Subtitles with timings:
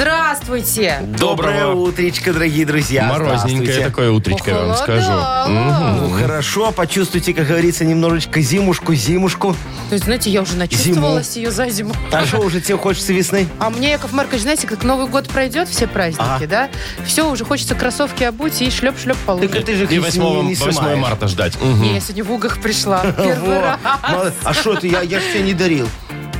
[0.00, 1.00] Здравствуйте.
[1.18, 1.80] Доброе Доброго.
[1.88, 3.04] утречко, дорогие друзья.
[3.04, 3.84] Морозненькое Здравствуйте.
[3.84, 5.06] такое утречко, я вам скажу.
[5.10, 5.96] Похолодало.
[6.00, 9.54] Ну, хорошо, почувствуйте, как говорится, немножечко зимушку, зимушку.
[9.90, 11.92] То есть, знаете, я уже начувствовалась ее за зиму.
[12.12, 13.46] А что уже тебе хочется весны?
[13.58, 16.46] А мне, Яков Маркович, знаете, как Новый год пройдет, все праздники, Ага.
[16.46, 16.70] да?
[17.04, 19.48] Все, уже хочется кроссовки обуть и шлеп-шлеп по луне.
[19.48, 20.98] Так ты же И их 8, не, не 8 снимаешь.
[20.98, 21.60] марта ждать.
[21.60, 21.82] Мгм.
[21.82, 23.00] Не, я сегодня в угах пришла.
[23.18, 23.60] Первый Во.
[23.60, 23.78] раз.
[24.08, 25.90] Мало- А что ты, я, я ж тебе не дарил.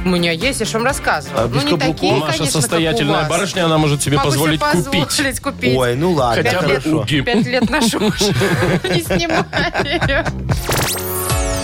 [0.05, 1.43] У меня есть, я же вам рассказывала.
[1.43, 1.95] А без ну, не каблуков?
[1.97, 3.39] такие, Маша конечно, состоятельная как у вас.
[3.39, 5.07] барышня, она может себе Могу позволить себе купить.
[5.07, 5.77] позволить купить.
[5.77, 7.01] Ой, ну ладно, Хотя бы хорошо.
[7.01, 7.21] уги.
[7.21, 8.25] Пять лет ношу уже.
[8.95, 9.45] Не снимаю.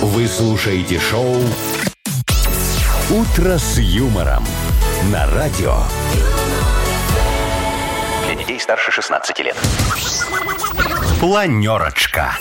[0.02, 1.36] Вы слушаете шоу
[3.10, 4.44] «Утро с юмором»
[5.10, 5.78] на радио.
[8.26, 9.56] Для детей старше 16 лет.
[11.20, 12.36] Планерочка.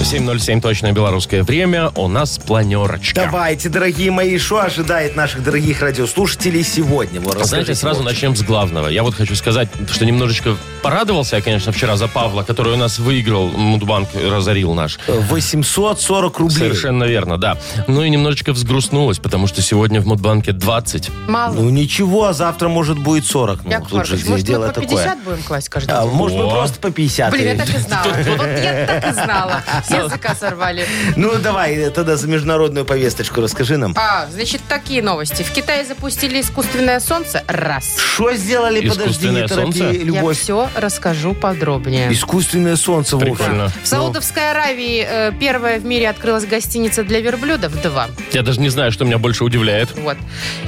[0.00, 1.90] 7.07 точное белорусское время.
[1.96, 3.22] У нас планерочка.
[3.26, 7.20] Давайте, дорогие мои, что ожидает наших дорогих радиослушателей сегодня?
[7.20, 8.86] Вот, Знаете, сразу начнем с главного.
[8.86, 12.98] Я вот хочу сказать, что немножечко порадовался я, конечно, вчера за Павла, который у нас
[12.98, 14.98] выиграл, Мудбанк разорил наш.
[15.06, 16.56] 840 рублей.
[16.58, 17.58] Совершенно верно, да.
[17.86, 21.10] Ну и немножечко взгрустнулось, потому что сегодня в Мудбанке 20.
[21.28, 21.54] Мало.
[21.54, 23.64] Ну ничего, а завтра может будет 40.
[23.64, 24.88] Ну, Яков тут же Маркович, здесь может, мы дело по такое.
[24.88, 26.10] 50 будем класть каждый А, день?
[26.12, 26.50] может, мы О.
[26.50, 27.30] просто по 50.
[27.32, 28.06] Блин, я так и знала.
[28.40, 29.62] Вот я так и знала.
[29.86, 30.86] С языка сорвали.
[31.16, 33.94] Ну, давай э, тогда за международную повесточку расскажи нам.
[33.96, 35.42] А, значит, такие новости.
[35.42, 37.44] В Китае запустили искусственное солнце.
[37.46, 37.96] Раз.
[37.98, 39.84] Что сделали, подожди, не торопи, солнце?
[39.98, 40.38] Я любовь.
[40.38, 42.12] все расскажу подробнее.
[42.12, 43.16] Искусственное солнце.
[43.16, 43.70] Прикольно.
[43.82, 47.80] В Саудовской Аравии э, первая в мире открылась гостиница для верблюдов.
[47.82, 48.08] Два.
[48.32, 49.90] Я даже не знаю, что меня больше удивляет.
[49.96, 50.16] Вот.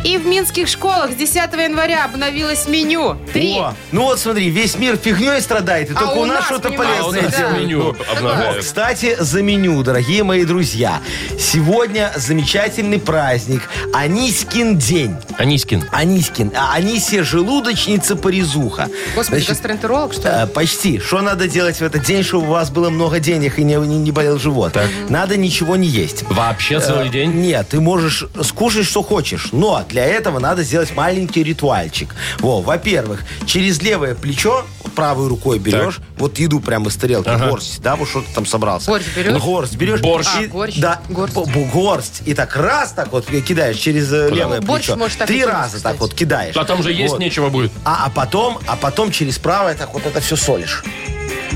[0.05, 3.17] И в минских школах с 10 января обновилось меню.
[3.33, 3.57] Три.
[3.59, 6.45] О, ну вот смотри, весь мир фигней страдает, и А только у у нас нас,
[6.47, 7.37] что-то понимаете, А у полезное да.
[7.39, 7.59] делают.
[7.63, 8.65] меню обновляют.
[8.65, 11.01] кстати, за меню, дорогие мои друзья.
[11.39, 13.69] Сегодня замечательный праздник.
[13.93, 15.17] Анискин день.
[15.39, 15.85] Анискин.
[15.93, 16.53] Анискин.
[16.57, 18.89] А Анисия желудочница порезуха.
[19.15, 19.57] Господи, Значит,
[19.93, 20.35] гастроэнтеролог, что ли?
[20.35, 20.99] Э, Почти.
[20.99, 23.99] Что надо делать в этот день, чтобы у вас было много денег и не, не-
[23.99, 24.77] не болел живот?
[25.09, 26.25] Надо ничего не есть.
[26.29, 27.33] Вообще целый Э, день?
[27.33, 29.49] Нет, ты можешь скушать, что хочешь.
[29.53, 32.15] Но для этого надо сделать маленький ритуальчик.
[32.39, 34.65] Во, во-первых, через левое плечо
[34.95, 37.49] правой рукой берешь, вот еду прямо из тарелки, Ага.
[37.49, 38.91] горсть, да, вот что ты там собрался.
[38.91, 39.41] Горсть берешь?
[39.41, 40.01] Горсть берешь.
[40.01, 40.27] Борщ.
[40.37, 40.77] А, и- горщ.
[40.77, 41.35] Да, Горсть.
[41.35, 42.23] б- горсть.
[42.27, 44.97] И так раз так вот кидаешь через э, левое Борщ плечо.
[44.99, 45.93] может так и Три тоже, раза кстати.
[45.95, 46.55] так вот кидаешь.
[46.55, 47.21] Потом же есть Вот.
[47.21, 47.73] нечего будет.
[47.85, 50.85] А, а потом, а потом через правое так вот это все солишь.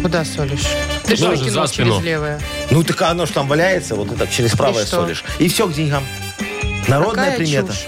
[0.02, 0.64] Куда солишь?
[1.04, 1.92] Ты что Даже кинул за спину.
[1.92, 2.40] через левое?
[2.72, 5.02] Ну так оно ж там валяется, вот это через правое что?
[5.02, 5.22] солишь.
[5.38, 6.02] И все к деньгам.
[6.88, 7.68] Народная Какая примета.
[7.72, 7.86] чушь.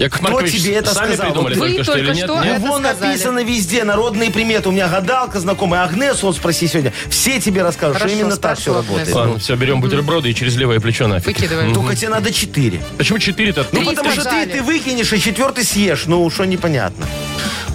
[0.00, 1.26] Яков Кто Маркович, тебе это сами сказал?
[1.32, 2.24] придумали вы только что только или нет?
[2.24, 2.56] что Нет?
[2.58, 2.82] это сказали.
[3.08, 4.68] написано везде, народные приметы.
[4.68, 6.92] У меня гадалка знакомая, Агнесу вот спроси сегодня.
[7.08, 9.02] Все тебе расскажут, Хорошо, что именно так все работает.
[9.08, 9.18] Агнесу.
[9.18, 11.26] Ладно, все, берем бутерброды и через левое плечо нафиг.
[11.36, 11.72] Выкидываем.
[11.72, 12.80] Только тебе надо четыре.
[12.96, 13.66] Почему 4-то?
[13.72, 14.50] Ну, Три потому что ты, сказали.
[14.52, 16.06] ты выкинешь, а четвертый съешь.
[16.06, 17.06] Ну, что непонятно.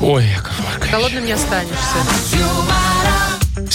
[0.02, 0.92] Ой, Яков Маркович.
[0.92, 2.93] Голодным не останешься.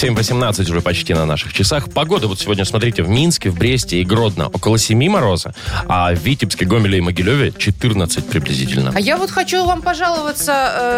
[0.03, 1.91] 7.18 уже почти на наших часах.
[1.93, 5.55] Погода вот сегодня, смотрите, в Минске, в Бресте и Гродно около 7 мороза,
[5.89, 8.93] а в Витебске, Гомеле и Могилеве 14 приблизительно.
[8.95, 10.53] А я вот хочу вам пожаловаться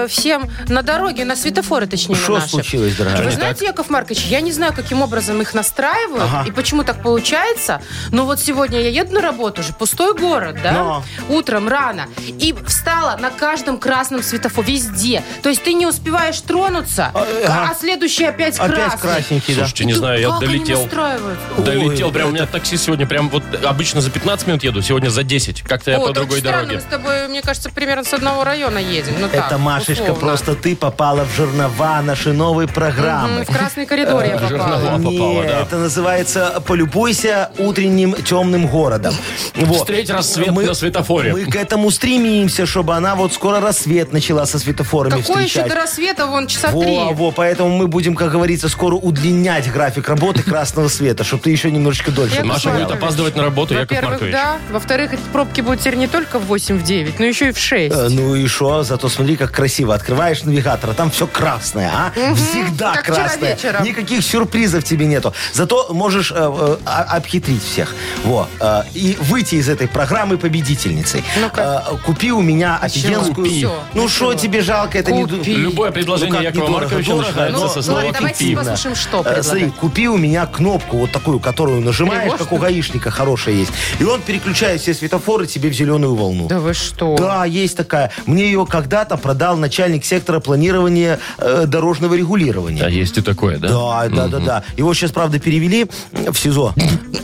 [0.04, 3.24] э, всем на дороге, на светофоры, точнее, на Что случилось, дорогая?
[3.24, 6.44] Вы знаете, Яков Маркович, я не знаю, каким образом их настраивают Ага.
[6.46, 7.80] и почему так получается,
[8.10, 11.04] но вот сегодня я еду на работу уже, пустой город, да, Но.
[11.30, 15.22] утром рано, и встала на каждом красном светофоре, везде.
[15.42, 17.74] То есть ты не успеваешь тронуться, А, а, ага.
[17.80, 18.89] следующий опять красный.
[18.94, 19.60] Опять красненький, да.
[19.60, 20.82] Слушайте, не знаю, я как они долетел.
[20.82, 21.38] настраивают?
[21.58, 25.22] Долетел, прям у меня такси сегодня, прям вот обычно за 15 минут еду, сегодня за
[25.22, 25.62] 10.
[25.62, 26.74] Как-то я О, по так другой странно, дороге.
[26.76, 29.14] мы с тобой, мне кажется, примерно с одного района едем.
[29.20, 30.20] Ну, так, Это, Машечка, условно.
[30.20, 33.40] просто ты попала в жернова нашей новой программы.
[33.42, 34.48] Мгм, В красный коридор я попала.
[34.80, 34.96] жернова.
[34.96, 35.60] попала, Не, да.
[35.62, 39.14] это называется «Полюбуйся утренним темным городом».
[39.54, 39.78] Вот.
[39.78, 41.32] Встреть рассвет на светофоре.
[41.32, 45.68] Мы к этому стремимся, чтобы она вот скоро рассвет начала со светофорами Какой еще встречать.
[45.68, 46.26] до рассвета?
[46.26, 46.98] Вон часа Во, три.
[47.12, 51.70] во, поэтому мы будем, как говорится, скоро удлинять график работы красного света, чтобы ты еще
[51.70, 52.88] немножечко дольше Я Маша Маркович.
[52.88, 54.32] будет опаздывать на работу, Яков Во-первых, Маркович.
[54.32, 54.56] да.
[54.72, 57.94] Во-вторых, эти пробки будут теперь не только в 8-9, но еще и в 6.
[57.94, 58.82] Э, Ну и что?
[58.82, 59.94] Зато смотри, как красиво.
[59.94, 62.10] Открываешь навигатор, а там все красное, а?
[62.34, 63.54] Всегда как вчера красное.
[63.54, 63.84] вечером.
[63.84, 65.34] Никаких сюрпризов тебе нету.
[65.52, 67.94] Зато можешь э, э, а- обхитрить всех.
[68.24, 68.48] Во.
[68.60, 71.22] э, и выйти из этой программы победительницей.
[71.38, 71.84] Ну-ка.
[71.86, 72.86] Э, купи у меня чего?
[72.86, 73.46] офигенскую...
[73.92, 74.96] Ну Ну что тебе жалко?
[74.96, 75.26] Это не...
[75.26, 75.54] ду- Купи.
[75.54, 76.80] Любое предложение Ну как, Якова недорого?
[76.80, 78.54] Марковича Дорого, начинается но- со ну, слова ладно, давайте «купи».
[78.64, 79.44] Послушаем, что э, предлагает.
[79.46, 83.72] смотри, купи у меня кнопку вот такую, которую нажимаешь, как у гаишника хорошая есть.
[83.98, 86.48] И он переключает все светофоры тебе в зеленую волну.
[86.48, 87.16] Да вы что?
[87.16, 88.10] Да, есть такая.
[88.26, 92.82] Мне ее когда-то продал начальник сектора планирования э, дорожного регулирования.
[92.84, 93.68] А есть и такое, да?
[93.68, 94.64] Да, да, да, да.
[94.76, 96.74] Его сейчас, правда, перевели в СИЗО.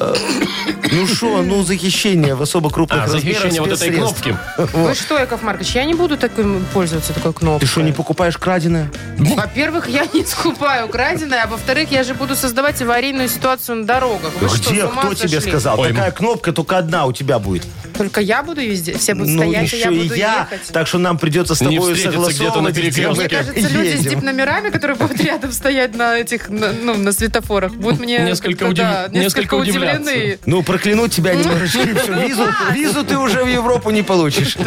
[0.01, 0.15] Э,
[0.93, 4.23] Ну что, ну захищение в особо крупных А, размерах захищение вот этой спецсредств.
[4.23, 4.39] кнопки.
[4.77, 7.61] Вы что, Яков Маркович, я не буду таким пользоваться такой кнопкой.
[7.61, 8.91] Ты что, не покупаешь краденое?
[9.19, 10.89] Во-первых, я не скупаю
[11.27, 14.33] краденое, а во-вторых, я же буду создавать аварийную ситуацию на дорогах.
[14.41, 14.85] Вы что, Где?
[14.85, 15.51] ума Кто тебе сошли?
[15.51, 15.81] сказал?
[15.81, 17.65] Ой, Такая кнопка только одна у тебя будет.
[17.97, 20.47] Только я буду везде, все будут Ну, стоять, а еще я и буду я.
[20.51, 20.69] ехать.
[20.73, 23.37] Так что нам придется с Не тобой встретиться где-то на согласовывать, где мы Мне перекрестке.
[23.37, 24.11] кажется, люди с едем.
[24.11, 28.67] дип-номерами, которые будут рядом стоять на этих, на- ну, на светофорах, будут мне Несколько как-то,
[28.67, 30.03] удив- да, несколько несколько удивляться.
[30.11, 30.39] удивлены.
[30.47, 32.13] Ну, проклянуть тебя немножечко, и всё.
[32.21, 34.57] Визу, визу ты уже в Европу не получишь.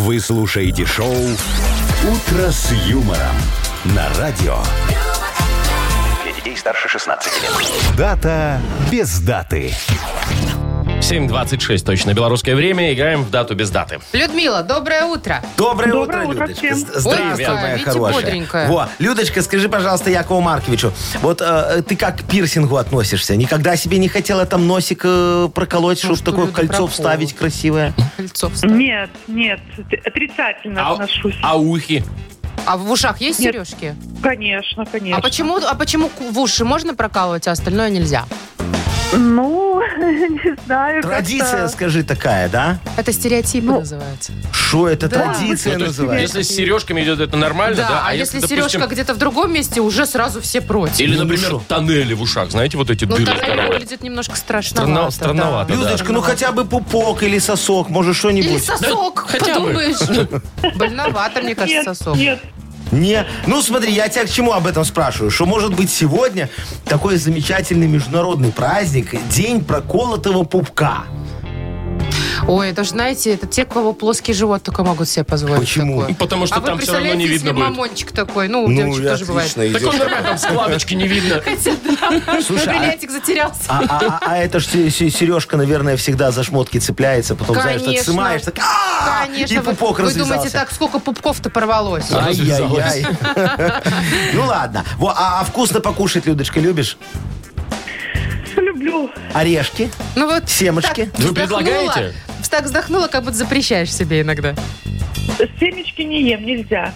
[0.00, 3.36] Вы слушаете шоу «Утро с юмором»
[3.84, 4.56] на радио.
[6.22, 7.52] Для детей старше 16 лет.
[7.98, 9.74] Дата без даты.
[11.00, 12.92] 7.26 точно белорусское время.
[12.92, 14.00] Играем в дату без даты.
[14.12, 15.42] Людмила, доброе утро.
[15.56, 16.66] Доброе, Доброе утро, утро Людочка.
[16.74, 16.76] всем.
[16.76, 18.12] З- Здравствуй, моя видите, хорошая.
[18.22, 18.68] бодренькая.
[18.68, 20.92] Во, Людочка, скажи, пожалуйста, Якову Марковичу,
[21.22, 23.34] вот э, ты как к пирсингу относишься?
[23.34, 26.92] Никогда себе не хотела там носик э, проколоть, чтобы что такое Люда кольцо проколот.
[26.92, 27.94] вставить красивое?
[28.18, 28.70] Кольцо вставь.
[28.70, 29.60] Нет, нет,
[29.90, 31.36] т- отрицательно А, отношусь.
[31.42, 32.04] а ухи?
[32.66, 33.54] А в ушах есть Нет.
[33.54, 33.94] сережки?
[34.22, 35.16] Конечно, конечно.
[35.18, 38.26] А почему, а почему в уши можно прокалывать, а остальное нельзя?
[39.12, 41.02] Ну, не знаю.
[41.02, 41.68] Традиция, как-то.
[41.68, 42.78] скажи, такая, да?
[42.96, 44.32] Это стереотипы Ну, называется.
[44.52, 45.32] Что это Да.
[45.32, 46.38] традиция Ну, то есть, называется?
[46.38, 47.88] если с сережками идет, это нормально, да?
[47.88, 51.00] Да, а, если, допустим, сережка где-то в другом месте, уже сразу все против.
[51.00, 51.62] Или, Ну, ну например, шо?
[51.66, 52.50] тоннели в ушах.
[52.50, 53.72] Знаете, вот эти Ну, дыры тогда здоровые.
[53.72, 54.92] выглядит немножко страшновато.
[54.92, 55.74] Странно- странновато, да.
[55.80, 58.64] Людочка, ну хотя бы пупок или сосок, может Или что-нибудь?
[58.64, 59.66] сосок, хотя бы.
[59.66, 60.74] подумаешь.
[60.76, 62.16] Больновато, мне кажется, сосок.
[62.16, 62.38] нет.
[62.92, 63.26] Не.
[63.46, 65.30] Ну смотри, я тебя к чему об этом спрашиваю?
[65.30, 66.48] Что может быть сегодня
[66.84, 71.04] такой замечательный международный праздник, день проколотого пупка.
[72.48, 76.00] Ой, это же, знаете, это те, у кого плоский живот только могут себе позволить Почему?
[76.00, 76.14] такое.
[76.16, 77.64] Потому что а вы там все равно не видно будет.
[77.64, 79.54] мамончик такой, ну, у девочек тоже бывает.
[79.54, 81.40] Так он нормально, там складочки не видно.
[81.44, 83.60] Хотя, да, Слушай, а- затерялся.
[83.68, 87.56] А, а- а- а это ж се- се- сережка, наверное, всегда за шмотки цепляется, потом,
[87.56, 88.12] знаешь, так Конечно.
[88.12, 88.54] снимаешь, так!
[89.26, 90.52] Конечно, и вы, пупок вы думаете, развязался.
[90.52, 92.06] так, сколько пупков-то порвалось?
[92.10, 92.26] А.
[92.26, 93.06] Ай-яй-яй.
[94.34, 94.84] Ну ладно.
[95.00, 96.96] А а вкусно покушать, Людочка, любишь?
[98.80, 99.10] Люблю.
[99.34, 99.90] Орешки?
[100.16, 101.04] Ну вот Семечки?
[101.04, 102.14] так Вы вздохнула, предлагаете?
[102.50, 104.54] Так вздохнула, как будто запрещаешь себе иногда.
[105.58, 106.92] Семечки не ем, нельзя.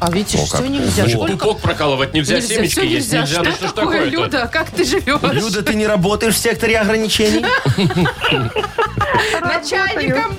[0.00, 0.68] А видите, О, все как.
[0.68, 1.02] нельзя.
[1.04, 1.12] Вот.
[1.12, 3.20] Сколько- Пупок прокалывать нельзя, Нельзя, семечки всё есть нельзя.
[3.20, 3.38] нельзя.
[3.38, 4.16] Ну Что что ж такое, такое-то?
[4.36, 4.50] Люда?
[4.52, 5.32] Как ты живешь?
[5.32, 7.44] Люда, ты не работаешь в секторе ограничений?
[9.42, 10.34] Начальником.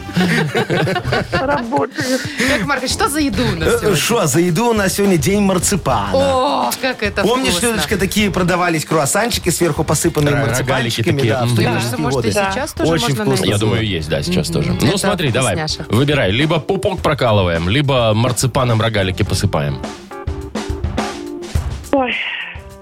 [1.31, 2.19] Работаю.
[2.49, 3.95] Яков Маркович, что за еду у нас Э, сегодня?
[3.97, 6.09] Что, за еду у нас сегодня день марципана.
[6.13, 7.67] О, как это Помнишь, вкусно.
[7.67, 11.19] Людочка, такие продавались круассанчики, сверху посыпанные Да, марципанчиками?
[11.21, 11.67] рогалики Да, в такие.
[11.69, 12.31] Мне кажется, может, и годы.
[12.51, 13.45] сейчас тоже Очень можно вкусно.
[13.45, 14.73] Я думаю, есть, да, сейчас тоже.
[14.73, 15.91] Это Ну, смотри, давай, вкусняшек.
[15.91, 16.31] выбирай.
[16.31, 19.79] Либо пупок прокалываем, либо марципаном рогалики посыпаем.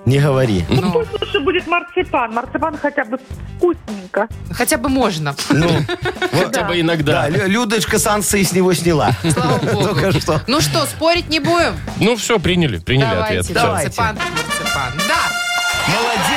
[0.08, 0.64] Не говори.
[0.70, 2.34] Ну, пусть лучше будет марципан.
[2.34, 3.20] Марципан хотя бы
[3.58, 4.30] вкусненько.
[4.54, 5.36] хотя бы можно.
[5.50, 5.68] Ну,
[6.32, 7.28] Хотя бы да, иногда.
[7.30, 9.12] Лю- Людочка санкции с него сняла.
[9.34, 9.84] Слава богу.
[9.84, 10.42] Только что.
[10.48, 11.78] Ну что, спорить не будем?
[12.00, 13.54] Ну, все, приняли, приняли Давайте, ответ.
[13.54, 14.02] Давайте.
[14.02, 15.08] марципан, марципан.
[15.10, 15.94] Да.
[15.94, 16.37] Молодец,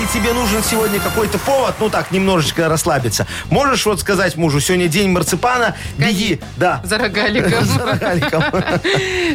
[0.00, 4.88] если тебе нужен сегодня какой-то повод, ну так, немножечко расслабиться, можешь вот сказать мужу, сегодня
[4.88, 7.64] день марципана, беги, да, За рогаликом.
[7.64, 8.42] за рогаликом.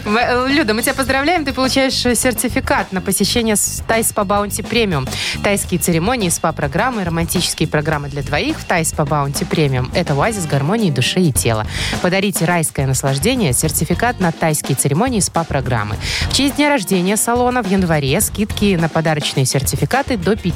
[0.49, 1.45] Люда, мы тебя поздравляем.
[1.45, 5.07] Ты получаешь э, сертификат на посещение с- Thai Spa Bounty Premium.
[5.43, 9.89] Тайские церемонии, СПА-программы, романтические программы для двоих в Thai Spa Bounty Premium.
[9.93, 11.65] Это оазис гармонии души и тела.
[12.01, 15.95] Подарите райское наслаждение, сертификат на тайские церемонии, СПА-программы.
[16.29, 20.48] В честь дня рождения салона в январе скидки на подарочные сертификаты до 50%.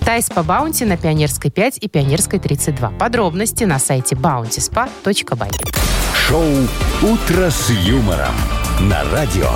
[0.00, 2.90] Thai Spa Bounty на Пионерской 5 и Пионерской 32.
[2.90, 5.50] Подробности на сайте bountyspa.by.
[6.14, 6.44] Шоу
[7.02, 8.34] «Утро с юмором»
[8.80, 9.50] на радио.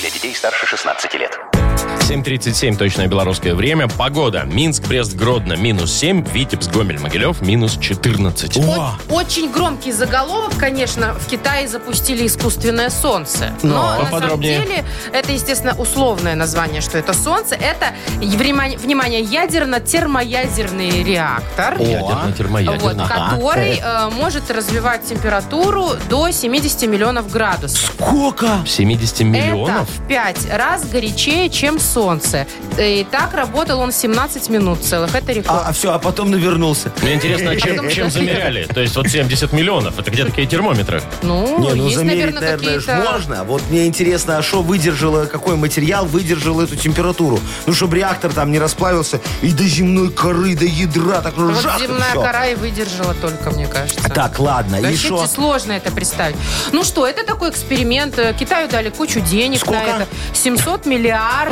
[0.00, 1.38] Для детей старше 16 лет.
[1.76, 3.88] 7.37 точное белорусское время.
[3.88, 4.42] Погода.
[4.44, 6.24] Минск, Брест, Гродно минус 7.
[6.32, 8.58] Витебск, Гомель, Могилев минус 14.
[8.58, 13.52] О, Очень громкий заголовок, конечно, в Китае запустили искусственное солнце.
[13.62, 17.54] Но, на самом деле это, естественно, условное название, что это солнце.
[17.54, 21.78] Это, внимание, ядерно-термоядерный реактор.
[21.78, 27.92] Ядерно, Вот, который э, может развивать температуру до 70 миллионов градусов.
[27.94, 28.48] сколько?
[28.66, 29.88] 70 миллионов?
[29.88, 32.46] Это в 5 раз горячее, чем Солнце.
[32.78, 35.14] И так работал он 17 минут целых.
[35.14, 35.62] Это рекорд.
[35.66, 36.92] А, все, а потом навернулся.
[37.02, 38.64] Мне интересно, а чем, чем замеряли?
[38.64, 41.02] То есть вот 70 миллионов, это где такие термометры?
[41.22, 43.12] ну, Не, ну есть, замерить, наверное, наверное, ж какие-то...
[43.12, 43.44] можно.
[43.44, 47.40] Вот мне интересно, а что выдержало, какой материал выдержал эту температуру?
[47.66, 51.86] Ну, чтобы реактор там не расплавился и до земной коры, до ядра, так Вот жарко
[51.86, 52.22] земная всё.
[52.22, 54.08] кора и выдержала только, мне кажется.
[54.08, 56.36] Так, ладно, и Вообще сложно это представить.
[56.72, 58.18] Ну что, это такой эксперимент.
[58.18, 59.80] Э, Китаю дали кучу денег Сколько?
[59.80, 60.06] на это.
[60.32, 61.51] 700 миллиардов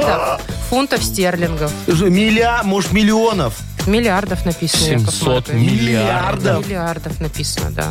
[0.69, 1.73] фунтов стерлингов.
[1.87, 3.59] Милля, может, миллионов.
[3.87, 4.85] Миллиардов написано.
[4.87, 5.71] Яков 700 Маркович.
[5.71, 6.67] миллиардов.
[6.67, 7.87] Миллиардов написано, да.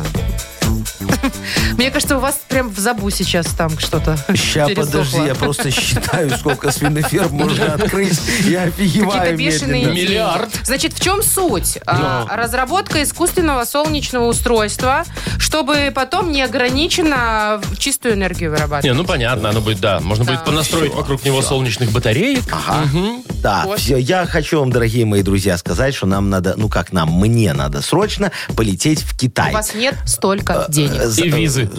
[1.76, 4.84] Мне кажется, у вас прям в забу сейчас там что-то Ща, пересохло.
[4.84, 8.20] подожди, я просто считаю, сколько свиноферм можно открыть.
[8.44, 9.94] Я Какие-то офигеваю бешеные медленно.
[9.94, 10.08] деньги.
[10.10, 10.48] Миллиард.
[10.64, 11.78] Значит, в чем суть?
[11.86, 15.04] А, разработка искусственного солнечного устройства,
[15.38, 18.84] чтобы потом неограниченно чистую энергию вырабатывать.
[18.84, 20.00] Не, ну понятно, оно будет, да.
[20.00, 22.44] Можно будет понастроить вокруг него солнечных батареек.
[22.92, 23.22] Мгм.
[23.42, 23.96] Да, все.
[23.96, 27.82] Я хочу вам, дорогие мои друзья, сказать, что нам надо, ну как нам, мне надо
[27.82, 29.50] срочно полететь в Китай.
[29.50, 31.00] У вас нет столько денег.
[31.00, 31.70] Э, за- И визы.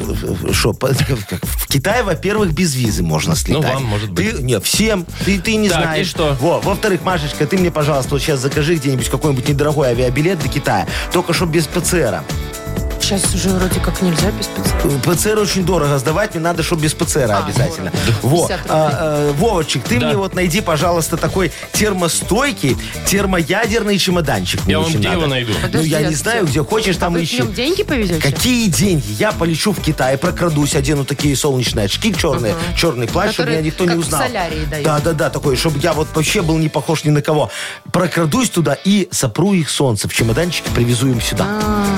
[0.54, 0.88] Что, по-
[1.30, 3.64] как, в Китай, во-первых, без визы можно слетать.
[3.64, 4.36] Ну, вам, может быть.
[4.38, 5.06] Ты, не, всем.
[5.26, 6.08] Ты, ты не Так, знаешь.
[6.08, 6.38] и что?
[6.40, 10.88] Во, во-вторых, Машечка, ты мне, пожалуйста, вот сейчас закажи где-нибудь какой-нибудь недорогой авиабилет до Китая.
[11.14, 12.24] Только чтобы без ПЦРа.
[13.02, 14.86] Сейчас уже вроде как нельзя без ПЦР.
[14.86, 17.92] Э, ПЦР очень дорого сдавать, мне надо, чтобы без ПЦРа А, обязательно.
[17.92, 18.18] дорого.
[18.22, 18.70] Во, 50 рублей.
[18.70, 20.06] а, э, Вовочек, ты Да.
[20.08, 24.64] мне вот найди, пожалуйста, такой термостойкий, термоядерный чемоданчик.
[24.66, 25.20] Мне Я вам очень где надо.
[25.20, 25.54] его найду?
[25.74, 26.16] Ну, я а не где?
[26.16, 27.38] знаю, где хочешь, там а вы ищи.
[27.40, 28.22] нем деньги повезете?
[28.22, 29.12] Какие деньги?
[29.20, 33.66] Я полечу в Китай, прокрадусь, одену такие солнечные очки черные, черный плащ, чтобы Которые меня
[33.72, 34.22] никто не как в узнал.
[34.22, 34.86] солярии дают.
[34.86, 37.50] Да, да, да, такой, чтобы я вот вообще был не похож ни на кого.
[37.92, 41.46] Прокрадусь туда и сопру их солнце в чемоданчике, привезу им сюда.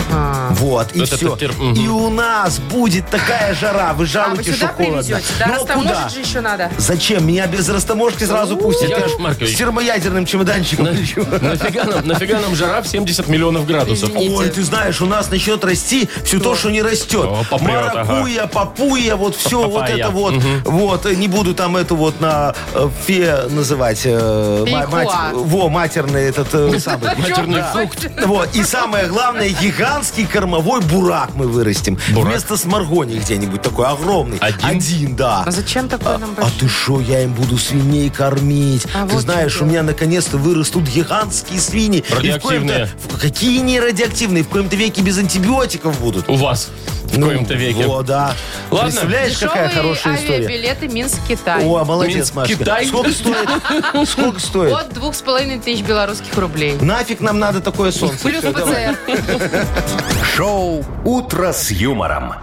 [0.09, 0.32] Ага.
[0.51, 1.35] Вот, и это все.
[1.57, 1.73] мгм.
[1.73, 3.73] И у нас будет такая жара.
[3.73, 5.01] Вы А, вы жалуете, сюда что холодно.
[5.03, 5.25] привезете?
[5.39, 6.09] Да, Ну, растаможить куда?
[6.09, 6.71] же еще надо.
[6.77, 7.25] Зачем?
[7.27, 8.89] Меня без растаможки сразу пустят.
[8.89, 9.55] Я Яков ж Маркович.
[9.55, 11.25] с термоядерным чемоданчиком лечу.
[11.41, 14.09] нафига, нам, нафига нам жара в 70 миллионов градусов?
[14.09, 14.35] Извините.
[14.35, 17.25] Ой, ты знаешь, у нас начнет расти все то, что не растет.
[17.25, 20.05] О, попрет, Маракуя, папуя, вот все вот Папайя.
[20.05, 20.33] это вот.
[20.65, 24.01] Вот, э, не буду там эту вот на э, фе называть.
[24.05, 27.15] э, ма- мать- во, матерный этот э, самый.
[27.17, 27.71] Матерный Да.
[27.73, 28.07] фрукт.
[28.25, 28.49] Вот.
[28.55, 31.97] И самое главное, гигантский кормовой бурак мы вырастим.
[32.11, 32.29] Бурак?
[32.31, 34.37] Вместо сморгони где-нибудь такой огромный.
[34.39, 35.15] Один?
[35.15, 35.43] да.
[35.45, 36.59] А зачем такой нам А большой?
[36.59, 38.85] ты что, я им буду свиней кормить.
[38.95, 41.99] А ты вот знаешь, что у меня наконец-то вырастут гигантские свиньи.
[41.99, 42.87] И в Радиоактивные.
[42.99, 44.43] коем-то- в- Какие не радиоактивные?
[44.43, 46.27] В коем-то веке без антибиотиков будут.
[46.27, 46.69] У вас
[47.03, 47.85] в Ну, коем-то веке.
[47.85, 48.33] О, да.
[48.71, 48.89] Ладно.
[48.89, 50.45] Представляешь, какая Дешевые хорошая история.
[50.47, 51.63] авиабилеты Минск-Китай.
[51.65, 52.55] О, молодец, Минск, Машка.
[52.55, 52.87] Китай.
[52.87, 53.49] Сколько стоит?
[54.09, 54.73] Сколько стоит?
[54.73, 56.75] От двух с половиной тысяч белорусских рублей.
[56.81, 58.17] Нафиг нам надо такое солнце?
[58.27, 58.41] Плюс.
[58.43, 58.97] ПЦР.
[60.23, 62.33] Шоу «Утро с юмором».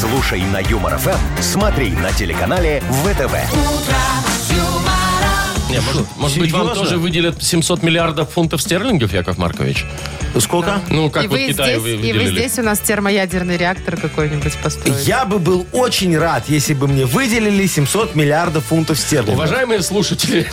[0.00, 3.34] Слушай на Юмор ФМ, смотри на телеканале ВТВ.
[5.76, 6.84] Не, может, может быть, вам Серьезно?
[6.84, 9.84] тоже выделят 700 миллиардов фунтов стерлингов, Яков Маркович?
[10.38, 10.80] Сколько?
[10.90, 12.38] Ну, как и, вот вы Китаю здесь, вы и вы выделили.
[12.40, 15.00] здесь у нас термоядерный реактор какой-нибудь построите.
[15.04, 19.34] Я бы был очень рад, если бы мне выделили 700 миллиардов фунтов стерлингов.
[19.36, 20.46] Уважаемые слушатели,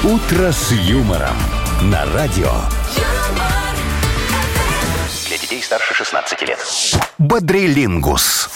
[0.04, 1.38] «Утро с юмором»
[1.84, 2.52] на радио.
[5.28, 6.58] Для детей старше 16 лет.
[7.20, 8.50] Бодрилингус.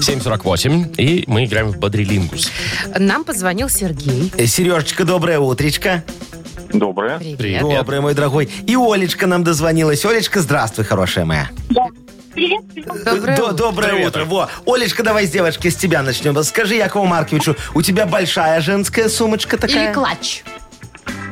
[0.00, 0.94] 748.
[0.98, 2.50] И мы играем в Бодрилингус.
[2.98, 4.32] Нам позвонил Сергей.
[4.36, 6.04] Э, Сережечка, доброе утречко.
[6.72, 7.18] Доброе.
[7.18, 7.38] Привет.
[7.38, 7.60] Привет.
[7.62, 8.48] Доброе, мой дорогой.
[8.66, 10.04] И Олечка нам дозвонилась.
[10.04, 11.48] Олечка, здравствуй, хорошая моя.
[13.04, 13.52] Доброе До- утро.
[13.52, 14.20] Доброе Привет, утро.
[14.22, 14.26] Оль.
[14.28, 14.50] Во.
[14.74, 16.40] Олечка, давай с девочки, с тебя начнем.
[16.44, 19.86] Скажи Якову Марковичу, у тебя большая женская сумочка такая?
[19.86, 20.42] Или клатч.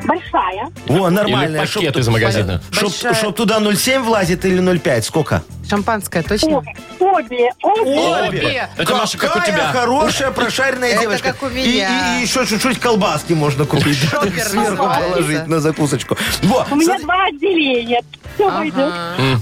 [0.07, 0.71] Большая.
[0.87, 1.61] Во, Или нормальная.
[1.67, 2.63] пакет из магазина.
[2.71, 3.15] Чтоб, Большая.
[3.15, 5.03] чтоб туда 0,7 влазит или 0,5?
[5.03, 5.43] Сколько?
[5.69, 6.59] Шампанское, точно?
[6.59, 7.51] Обе.
[7.63, 8.29] Обе.
[8.29, 8.69] Обе.
[8.77, 9.73] Это, Маша, как у Какая тебя.
[9.73, 11.33] хорошая, прошаренная Это девочка.
[11.33, 12.19] как у И- меня.
[12.19, 13.99] И, еще чуть-чуть колбаски можно купить.
[14.11, 15.09] да, так Шопер Сверху называется.
[15.11, 16.17] положить на закусочку.
[16.43, 18.01] Во, У меня смотри, два отделения.
[18.35, 18.49] Все.
[18.49, 18.93] Ага.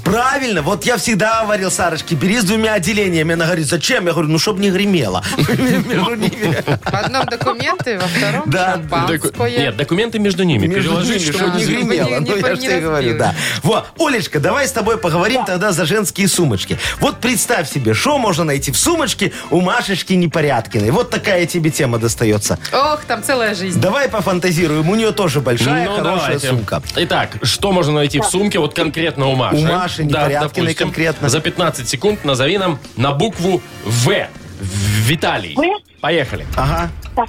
[0.04, 3.32] Правильно, вот я всегда говорил Сарочке, бери с двумя отделениями.
[3.32, 4.04] Она говорит, зачем?
[4.06, 5.22] Я говорю, ну, чтобы не гремело.
[5.38, 6.62] Между ними.
[6.84, 9.58] В одном документы, во втором Да, Доку- шампанское.
[9.58, 10.66] Нет, документы между ними.
[10.66, 12.08] Между Переложить, ними, чтобы чтобы не не- гремело.
[12.20, 13.18] Ну, не- я же не тебе говорю, разбилось.
[13.18, 13.34] да.
[13.62, 16.78] Во, Олечка, давай с тобой поговорим тогда за женские сумочки.
[17.00, 20.90] Вот представь себе, что можно найти в сумочке у Машечки Непорядкиной.
[20.90, 22.58] Вот такая тебе тема достается.
[22.72, 23.80] Ох, там целая жизнь.
[23.80, 26.48] Давай пофантазируем, у нее тоже большая, Ну, хорошая давайте.
[26.48, 26.82] сумка.
[26.96, 29.56] Итак, что можно найти в сумке вот конкретно у Маши?
[29.56, 31.28] У Маши Непорядкиной допустим, конкретно.
[31.28, 34.26] За 15 секунд назови нам на букву В.
[34.60, 35.54] Виталий.
[35.56, 36.00] В?
[36.00, 36.46] Поехали.
[36.56, 36.88] Ага.
[37.16, 37.28] Так,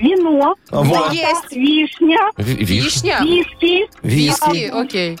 [0.00, 0.54] вино.
[0.70, 1.12] Вот.
[1.12, 1.52] Есть.
[1.52, 2.30] Вишня.
[2.36, 3.20] Ви- виш- Вишня.
[3.22, 3.86] Виски.
[4.02, 5.18] Виски, окей.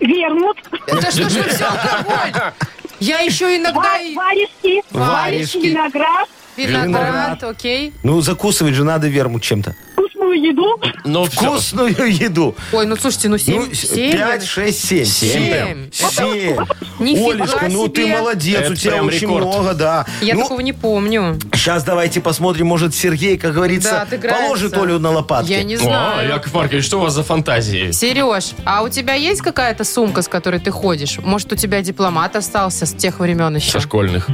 [0.00, 0.56] Вермут.
[0.86, 2.52] Это что ж вы все алкоголь?
[3.00, 4.82] Я еще иногда и Варежки.
[4.90, 5.58] Варежки.
[5.58, 6.28] Виноград.
[6.56, 7.92] виноград, окей.
[8.02, 9.74] Ну, закусывать же надо вермут чем-то.
[10.18, 10.80] Вкусную еду.
[11.04, 11.40] Ну, все.
[11.40, 12.54] Вкусную еду.
[12.72, 15.04] Ой, ну слушайте, ну Ну, 7, 7 5, 6, 7.
[15.04, 15.90] Семь.
[15.92, 16.56] Семь.
[16.98, 18.18] Нифига Олечка, ну ты себе.
[18.18, 19.46] молодец, Это у тебя прям очень рекорд.
[19.46, 20.06] много, да.
[20.20, 21.38] Я ну, такого не помню.
[21.54, 24.42] Сейчас давайте посмотрим, может, Сергей, как Да, говорится, отыграется.
[24.42, 25.50] положит Олю на лопатки.
[25.52, 26.28] Я не О, знаю.
[26.28, 27.92] Яков Маркович, что у вас за фантазии?
[27.92, 31.18] Сереж, а у тебя есть какая-то сумка, с которой ты ходишь?
[31.18, 33.70] Может, у тебя дипломат остался с тех времен еще?
[33.70, 34.26] Со школьных.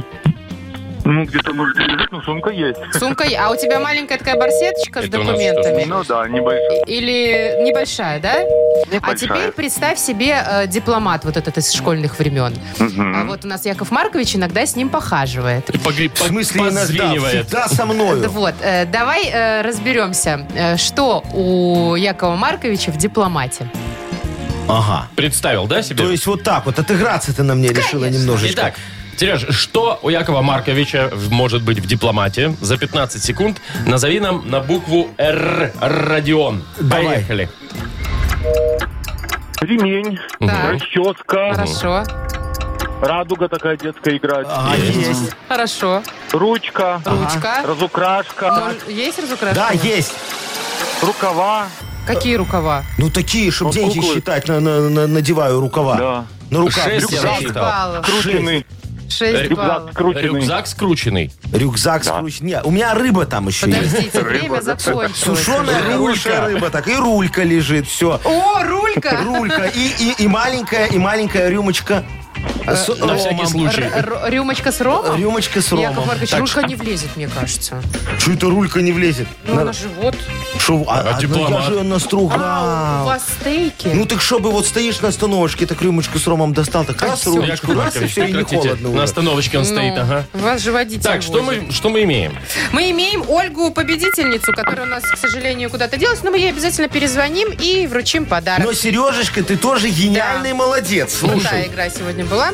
[1.07, 2.79] Ну, где-то может лежит, но сумка есть.
[2.97, 5.83] Сумка, е- а у тебя маленькая такая барсеточка с Это у нас документами?
[5.85, 6.81] Ну да, небольшая.
[6.87, 8.33] Или небольшая, да?
[8.37, 9.15] А Небольшая.
[9.17, 12.53] теперь представь себе э, дипломат вот этот из школьных времен.
[12.79, 15.69] А вот у нас Яков Маркович иногда с ним похаживает.
[15.69, 17.45] Погре- В смысле, иногда, позвенивает.
[17.45, 18.27] всегда со мною.
[18.35, 23.69] Вот, э, давай э, разберемся, э, что у Якова Марковича в дипломате.
[24.67, 25.07] Ага.
[25.15, 26.03] Представил, да, себе?
[26.03, 28.53] То есть вот так вот, отыграться ты на мне решила немножечко.
[28.61, 28.73] Итак,
[29.17, 32.53] Сереж, что у Якова Марковича может быть в дипломате?
[32.61, 36.63] За 15 секунд назови нам на букву Р Родион.
[36.79, 37.05] Давай.
[37.05, 37.49] Поехали.
[39.61, 40.71] Ремень, Да.
[40.71, 42.03] расческа, Хорошо.
[43.01, 45.31] радуга такая детская играть, А, есть.
[45.47, 46.03] Хорошо.
[46.33, 47.63] ручка, Ручка.
[47.65, 49.55] разукрашка, Ну, Есть разукрашка.
[49.55, 50.13] Да, есть.
[51.01, 51.67] рукава.
[52.05, 52.83] Какие рукава?
[52.99, 55.95] Ну, такие, чтобы деньги считать, на- на- на- надеваю рукава.
[55.95, 56.25] Да.
[56.51, 56.83] На руках.
[56.83, 57.31] Шесть я Рюкзак.
[57.41, 57.63] насчитал.
[57.63, 58.05] баллов.
[58.05, 58.65] Кручены.
[59.15, 59.91] 6 баллов.
[59.95, 60.41] Рюкзак скрученный.
[60.41, 61.31] Рюкзак скрученный.
[61.53, 62.17] Рюкзак да.
[62.17, 62.45] скручен.
[62.45, 63.79] Не, у меня рыба там еще есть.
[63.79, 65.11] Подождите, время закончилось.
[65.15, 66.45] Сушеная рулька.
[66.45, 68.19] рыба, так и рулька лежит, все.
[68.23, 69.21] О, рулька!
[69.23, 69.65] Рулька.
[69.65, 72.03] И, и, и маленькая, и маленькая рюмочка
[72.67, 73.83] с На всякий случай.
[74.29, 75.15] Рюмочка с ромом?
[75.17, 76.07] Рюмочка с Яков ромом.
[76.07, 77.81] Маркович, Так, рулька не влезет, мне кажется.
[78.19, 79.27] Что это рулька не влезет?
[79.45, 80.15] Ну, На- на живот.
[80.59, 83.05] Шо, а, А а, ну я же А, у настругал.
[83.05, 83.87] вас стейки?
[83.93, 87.35] Ну так чтобы вот стоишь на остановочке, так рюмочку с ромом достал, так раз всё.
[87.35, 90.25] рюмочку, Яков раз, и все, и не холодно На остановочке он Ну, стоит, ага.
[90.33, 92.37] Вас же водитель Так, что мы, что мы имеем?
[92.71, 96.87] Мы имеем Ольгу, победительницу, которая у нас, к сожалению, куда-то делась, но мы ей обязательно
[96.87, 98.65] перезвоним и вручим подарок.
[98.65, 101.17] Но, Сережечка, ты тоже гениальный молодец.
[101.19, 101.67] Крутая Слушай.
[101.67, 102.51] игра сегодня была.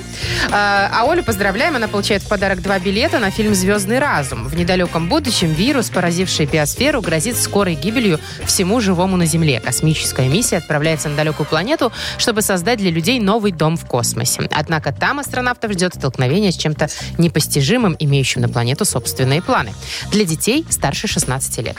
[0.51, 1.75] А, а Олю поздравляем.
[1.75, 4.47] Она получает в подарок два билета на фильм «Звездный разум».
[4.47, 9.59] В недалеком будущем вирус, поразивший биосферу, грозит скорой гибелью всему живому на Земле.
[9.59, 14.49] Космическая миссия отправляется на далекую планету, чтобы создать для людей новый дом в космосе.
[14.51, 19.73] Однако там астронавтов ждет столкновение с чем-то непостижимым, имеющим на планету собственные планы.
[20.11, 21.77] Для детей старше 16 лет.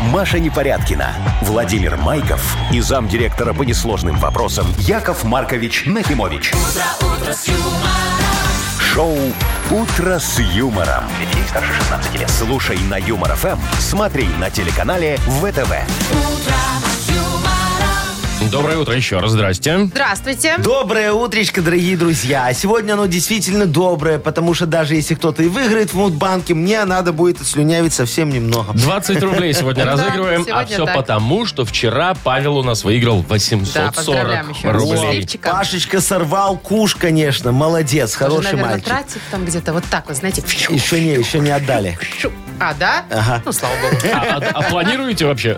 [0.00, 6.52] Маша Непорядкина, Владимир Майков и замдиректора по несложным вопросам Яков Маркович Нахимович.
[8.80, 9.14] Шоу
[9.70, 11.04] Утро с юмором.
[11.48, 12.30] Старше 16 лет.
[12.30, 16.49] Слушай на юмор ФМ, смотри на телеканале ВТВ.
[18.50, 19.30] Доброе утро еще раз.
[19.30, 19.86] Здрасте.
[19.86, 20.56] Здравствуйте.
[20.58, 22.52] Доброе утречко, дорогие друзья.
[22.52, 27.12] Сегодня оно действительно доброе, потому что даже если кто-то и выиграет в Мудбанке, мне надо
[27.12, 28.72] будет слюнявить совсем немного.
[28.72, 30.42] 20 рублей сегодня Да, разыгрываем.
[30.42, 30.96] А сегодня все так.
[30.96, 34.82] потому, что вчера Павел у нас выиграл Да, 840 поздравляем еще раз.
[34.82, 34.96] рублей.
[35.00, 35.50] Счастливчика.
[35.50, 38.88] Пашечка сорвал куш, конечно, молодец, Тоже, хороший наверное, мальчик.
[38.88, 40.42] тратит там где-то вот так вот, знаете.
[40.70, 41.96] Еще не, еще не отдали.
[42.60, 43.04] А, да?
[43.10, 43.42] Ага.
[43.44, 43.96] Ну, слава богу.
[44.12, 45.56] А, а- а планируете вообще?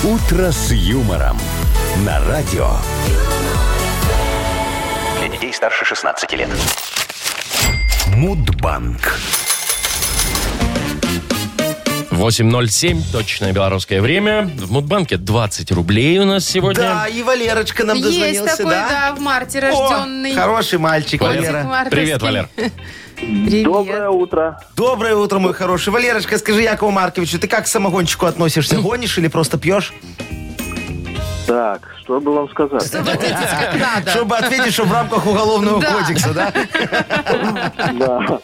[0.04, 1.39] «Утро с юмором»
[2.06, 2.70] на радио.
[5.20, 6.50] Для детей старше 16 лет.
[8.15, 9.19] Мудбанк.
[12.12, 14.49] 8.07, точное белорусское время.
[14.56, 16.82] В Мудбанке 20 рублей у нас сегодня.
[16.82, 18.88] Да, и Валерочка нам Есть дозвонился, такой, да?
[18.89, 20.34] да, в марте О, рожденный.
[20.34, 21.41] хороший мальчик, Валер.
[21.65, 21.89] Валера.
[21.89, 22.49] Привет, Валер.
[23.17, 23.65] Привет.
[23.65, 24.62] Доброе утро.
[24.78, 25.89] Доброе утро, мой хороший.
[25.89, 28.78] Валерочка, скажи Якову Марковичу, ты как к самогончику относишься?
[28.78, 29.93] Гонишь или просто пьешь?
[31.46, 32.86] Так, что бы вам сказать?
[32.86, 34.12] Чтобы ответить как надо.
[34.12, 35.94] Чтобы ответить, что в рамках Уголовного Да.
[35.94, 36.54] кодекса, да?
[37.94, 38.40] Да.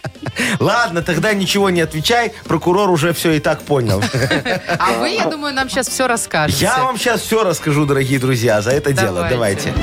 [0.60, 2.34] Ладно, тогда ничего не отвечай.
[2.46, 4.02] Прокурор уже все и так понял.
[4.80, 6.66] А вы, я думаю, нам сейчас все расскажете.
[6.66, 9.28] Я вам сейчас все расскажу, дорогие друзья, за это дело.
[9.30, 9.72] Давайте.
[9.72, 9.74] Давайте.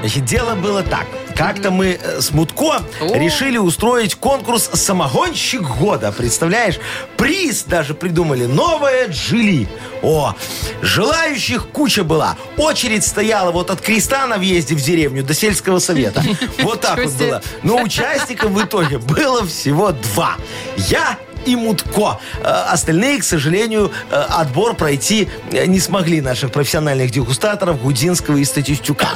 [0.00, 1.06] Значит, дело было так.
[1.36, 6.12] Как-то мы э, с Мутко решили устроить конкурс «Самогонщик года».
[6.12, 6.78] Представляешь?
[7.16, 8.46] Приз даже придумали.
[8.46, 9.68] Новое Джили.
[10.02, 10.34] О,
[10.80, 12.36] желающих куча была.
[12.56, 16.22] Очередь стояла вот от креста на въезде в деревню до сельского совета.
[16.62, 17.42] Вот так вот было.
[17.62, 20.36] Но участников в итоге было всего два.
[20.76, 22.18] Я и Мутко.
[22.42, 28.44] Э, Остальные, к сожалению, э, отбор пройти э, не смогли наших профессиональных дегустаторов Гудинского и
[28.44, 29.10] Статистюка.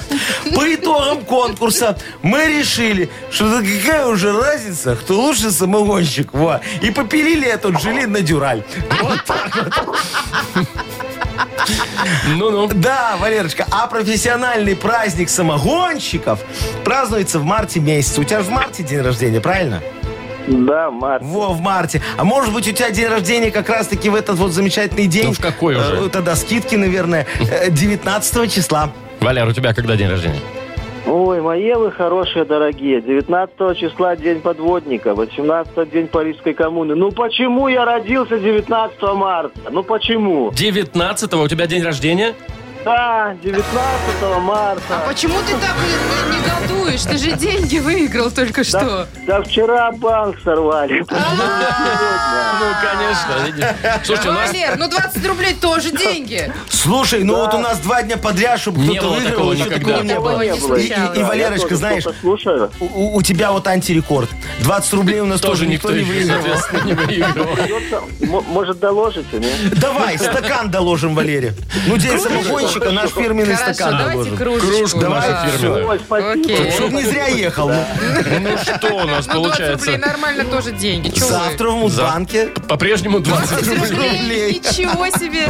[0.54, 6.32] По итогам конкурса мы решили, что какая уже разница, кто лучше самогонщик.
[6.32, 6.60] Во.
[6.82, 8.62] И попилили этот жилин на дюраль.
[9.00, 10.66] Вот так вот.
[12.28, 12.68] Ну-ну.
[12.72, 16.40] Да, Валерочка, а профессиональный праздник самогонщиков
[16.84, 18.20] празднуется в марте месяце.
[18.20, 19.82] У тебя же в марте день рождения, правильно?
[20.46, 21.22] Да, Март.
[21.24, 22.00] Во, в марте.
[22.16, 25.26] А может быть, у тебя день рождения как раз-таки в этот вот замечательный день?
[25.26, 26.06] Ну, в какой уже?
[26.06, 28.90] Э, Тогда скидки, наверное, э, 19 числа.
[29.20, 30.40] Валер, у тебя когда день рождения?
[31.06, 33.00] Ой, мои вы хорошие, дорогие.
[33.00, 36.96] 19 числа день подводника, 18 день Парижской коммуны.
[36.96, 39.60] Ну почему я родился 19 марта?
[39.70, 40.50] Ну почему?
[40.50, 42.34] 19-го у тебя день рождения?
[42.86, 43.64] Да, 19
[44.42, 44.80] марта.
[44.90, 47.02] А почему ты так э, негодуешь?
[47.02, 49.08] Ты же деньги выиграл только что.
[49.26, 51.00] Да вчера банк сорвали.
[51.00, 54.00] Ну, конечно.
[54.04, 56.52] Слушайте, у нас Валер, ну 20 рублей тоже деньги.
[56.68, 59.64] Слушай, ну вот у нас два дня подряд, чтобы Не кто-то было выиграл, такого еще
[59.64, 59.86] никогда.
[59.98, 60.40] такого не Такого было.
[60.42, 61.16] не И- И, случалось.
[61.16, 62.70] и, Да, Валерочка, тоже знаешь, слушаю.
[62.78, 64.30] у, у тебя вот антирекорд.
[64.60, 66.36] 20 рублей у нас тоже, тоже никто не еще, выиграл.
[66.36, 67.46] соответственно, не выиграл.
[67.56, 69.76] Придется- м- Может, доложите, нет?
[69.78, 71.54] Давай, стакан доложим, Валере.
[71.88, 72.18] Ну, день
[72.78, 74.68] самогонщика, наш фирменный Хорошо, стакан давайте кружечку.
[74.78, 75.08] Кружку да.
[75.08, 75.88] нашу фирменную.
[75.88, 76.32] Ой, спасибо.
[76.32, 76.70] Окей.
[76.72, 77.68] Чтоб не зря ехал.
[77.68, 77.84] ну.
[78.40, 79.98] Ну что у нас Ну 20 получается?
[79.98, 81.08] нормально тоже деньги.
[81.10, 81.26] Вы?
[81.26, 84.10] Завтра в Мудбанке По-прежнему 20 20 рублей.
[84.20, 84.62] рублей.
[84.64, 85.48] Ничего себе.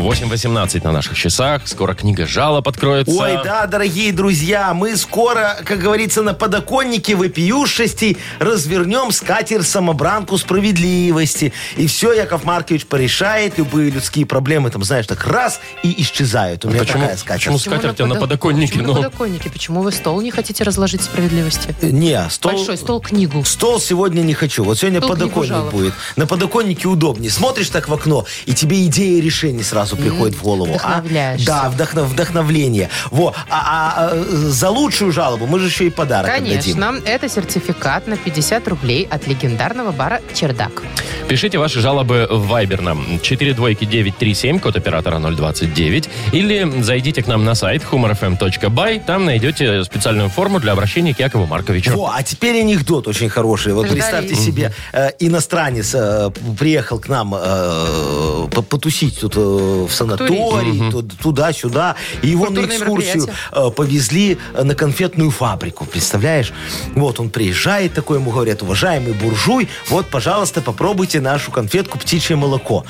[0.00, 1.62] 8.18 на наших часах.
[1.66, 3.14] Скоро книга жалоб откроется.
[3.14, 11.52] Ой, да, дорогие друзья, мы скоро, как говорится, на подоконнике вопиюшести развернем скатер-самобранку справедливости.
[11.76, 16.64] И все, Яков Маркович порешает, любые людские проблемы, там, знаешь, так раз и исчезают.
[16.64, 17.42] У меня Почему, такая скатерть.
[17.42, 18.72] почему скатерть а на подо- подоконнике?
[18.74, 19.50] Почему Ну, на подоконнике?
[19.50, 21.74] Почему вы стол не хотите разложить справедливости?
[21.82, 22.52] Не, стол...
[22.52, 23.44] Большой стол, книгу.
[23.44, 24.64] Стол сегодня не хочу.
[24.64, 25.94] Вот сегодня Стол подоконник будет.
[26.16, 27.30] На подоконнике удобнее.
[27.30, 30.78] Смотришь так в окно, и тебе идеи решений сразу приходят в голову.
[30.82, 31.02] А?
[31.46, 32.88] Да, вдохно- вдохновление.
[33.10, 33.34] Во.
[33.48, 36.78] А, а, а, за лучшую жалобу мы же еще и подарок отдадим.
[36.80, 40.82] Конечно, это сертификат на 50 рублей от легендарного бара «Чердак».
[41.28, 46.08] Пишите ваши жалобы в Viber нам 4 двойки 937, код оператора 029.
[46.32, 49.04] Или зайдите к нам на сайт humorfm.by.
[49.04, 51.92] Там найдете специальную форму для обращения к Якову Марковичу.
[51.96, 53.72] Во, а теперь анекдот очень хороший.
[53.74, 53.98] Вот Ждали.
[54.00, 60.90] представьте себе, э, иностранец э, приехал к нам э, по- потусить тут э, в санаторий,
[60.90, 66.52] ту- туда-сюда, и его на экскурсию э, повезли э, на конфетную фабрику, представляешь?
[66.94, 72.84] Вот он приезжает такой, ему говорят, уважаемый буржуй, вот, пожалуйста, попробуйте нашу конфетку «Птичье молоко».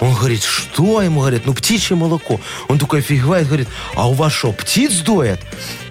[0.00, 1.02] Он говорит, что?
[1.02, 2.40] Ему говорят, ну, птичье молоко.
[2.68, 5.40] Он такой офигевает, говорит, а у вас что, птиц доят?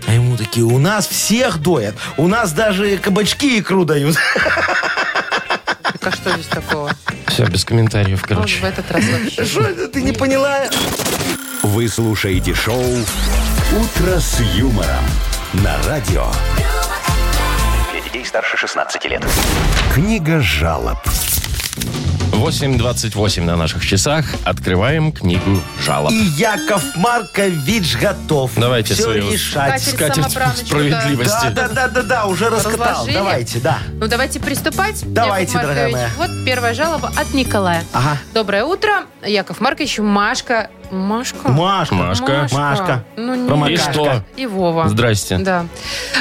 [0.05, 1.95] А ему такие, у нас всех доят.
[2.17, 4.17] У нас даже кабачки икру дают.
[6.03, 6.91] Так а что здесь такого?
[7.27, 8.59] Все, без комментариев, Вот короче.
[8.59, 9.45] в этот раз вообще.
[9.45, 10.65] Что это, ты не поняла?
[11.61, 15.05] Вы слушаете шоу «Утро с юмором»
[15.53, 16.27] на радио.
[17.93, 19.23] Для детей старше 16 лет.
[19.93, 20.97] Книга жалоб.
[22.43, 24.25] 8.28 на наших часах.
[24.43, 26.11] Открываем книгу жалоб.
[26.11, 28.51] И Яков Маркович готов.
[28.57, 29.81] Давайте все свою решать.
[29.81, 31.47] Скатерть самобраночку, справедливости.
[31.55, 32.87] Да, да, да, да, да, уже раскатал.
[32.87, 33.15] Разложили?
[33.15, 33.77] Давайте, да.
[33.93, 35.01] Ну, давайте приступать.
[35.05, 36.09] Давайте, Яков дорогая моя.
[36.17, 37.85] Вот первая жалоба от Николая.
[37.93, 38.17] Ага.
[38.33, 39.05] Доброе утро.
[39.25, 40.69] Яков Маркович, Машка.
[40.93, 41.49] Машка?
[41.49, 41.95] Машка.
[41.95, 42.47] Машка.
[42.51, 43.03] Машка.
[43.15, 43.89] Ну, не Промокашка.
[43.89, 44.21] И что?
[44.37, 44.87] И Вова.
[44.89, 45.37] Здрасте.
[45.39, 45.65] Да.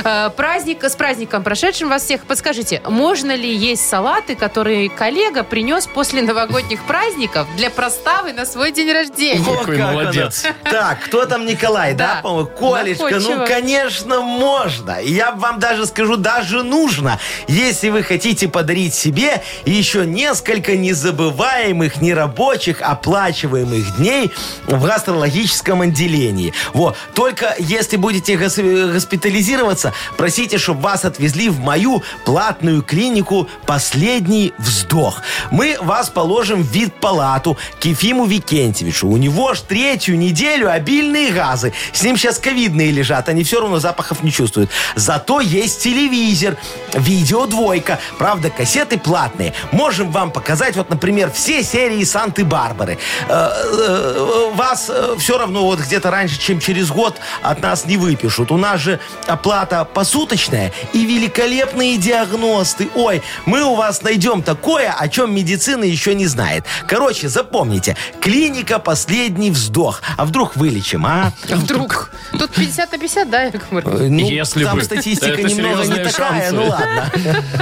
[0.04, 2.22] Э, праздник, с праздником прошедшим вас всех.
[2.24, 8.72] Подскажите, можно ли есть салаты, которые коллега принес после новогодних праздников для проставы на свой
[8.72, 9.42] день рождения?
[9.46, 10.44] О, Какой как молодец.
[10.44, 10.54] оно.
[10.72, 12.20] Так, кто там Николай, да, Да.
[12.22, 12.48] по-моему?
[12.58, 13.46] Колечка, ну, Находчиво.
[13.46, 14.92] конечно, можно.
[15.00, 17.18] И Я вам даже скажу, даже нужно.
[17.46, 24.30] Если вы хотите подарить себе еще несколько незабываемых, нерабочих, оплачиваемых дней
[24.66, 26.52] в гастрологическом отделении.
[26.72, 26.96] Вот.
[27.14, 35.22] Только если будете гос- госпитализироваться, просите, чтобы вас отвезли в мою платную клинику «Последний вздох».
[35.50, 39.08] Мы вас положим в вид-палату к Ефиму Викентьевичу.
[39.08, 41.72] У него ж третью неделю обильные газы.
[41.92, 44.70] С ним сейчас ковидные лежат, они все равно запахов не чувствуют.
[44.94, 46.56] Зато есть телевизор,
[46.94, 47.98] видео двойка.
[48.18, 49.54] Правда, кассеты платные.
[49.72, 52.98] Можем вам показать, вот, например, все серии Санты-Барбары.
[53.28, 58.50] Э, э, Вас все равно вот где-то раньше, чем через год от нас не выпишут.
[58.50, 62.88] У нас же оплата посуточная и великолепные диагносты.
[62.94, 66.64] Ой, мы у вас найдем такое, о чем медицина еще не знает.
[66.86, 70.02] Короче, запомните, клиника «Последний вздох».
[70.16, 71.32] А вдруг вылечим, а?
[71.48, 72.10] Вдруг.
[72.38, 73.62] Тут 50 на 50, да, Яков?
[73.70, 74.84] Э, Ну, Если там бы.
[74.84, 76.54] статистика Это немного не серьезные такая, шансы.
[76.54, 77.12] ну ладно.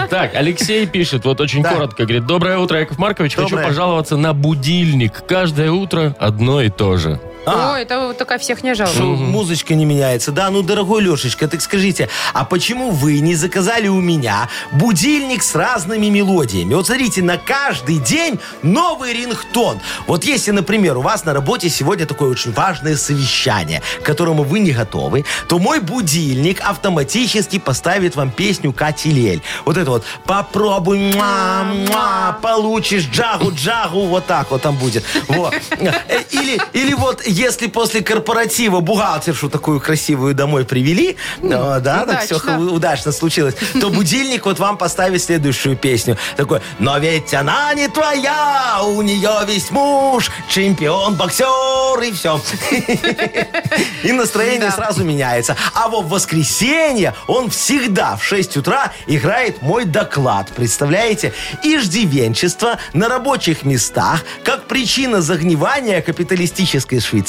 [0.10, 3.68] Так, Алексей пишет, вот очень коротко, говорит, доброе утро, Яков Маркович, хочу Доброе.
[3.68, 5.22] пожаловаться на будильник.
[5.26, 7.18] Каждое утро одно и то же.
[7.46, 7.72] А.
[7.72, 8.94] Ой, это вот такая всех не жалует.
[8.94, 10.30] Что музычка не меняется.
[10.32, 15.54] Да, ну, дорогой Лешечка, так скажите, а почему вы не заказали у меня будильник с
[15.54, 16.74] разными мелодиями?
[16.74, 19.80] Вот смотрите, на каждый день новый рингтон.
[20.06, 24.60] Вот если, например, у вас на работе сегодня такое очень важное совещание, к которому вы
[24.60, 29.42] не готовы, то мой будильник автоматически поставит вам песню Кати Лель.
[29.64, 35.04] Вот это вот «Попробуй, муа, муа, получишь джагу-джагу», вот так вот там будет.
[35.28, 35.54] Вот.
[35.78, 35.92] Э,
[36.30, 42.36] Или, или вот если после корпоратива бухгалтершу такую красивую домой привели, э, да, так все
[42.36, 42.72] удачно.
[42.72, 46.16] удачно случилось, то будильник вот вам поставит следующую песню.
[46.36, 52.40] Такой, но ведь она не твоя, у нее весь муж, чемпион, боксер, и все.
[54.02, 55.56] И настроение сразу меняется.
[55.74, 60.48] А вот в воскресенье он всегда в 6 утра играет мой доклад.
[60.56, 61.32] Представляете?
[61.62, 67.19] Иждивенчество на рабочих местах как причина загнивания капиталистической Швейцарии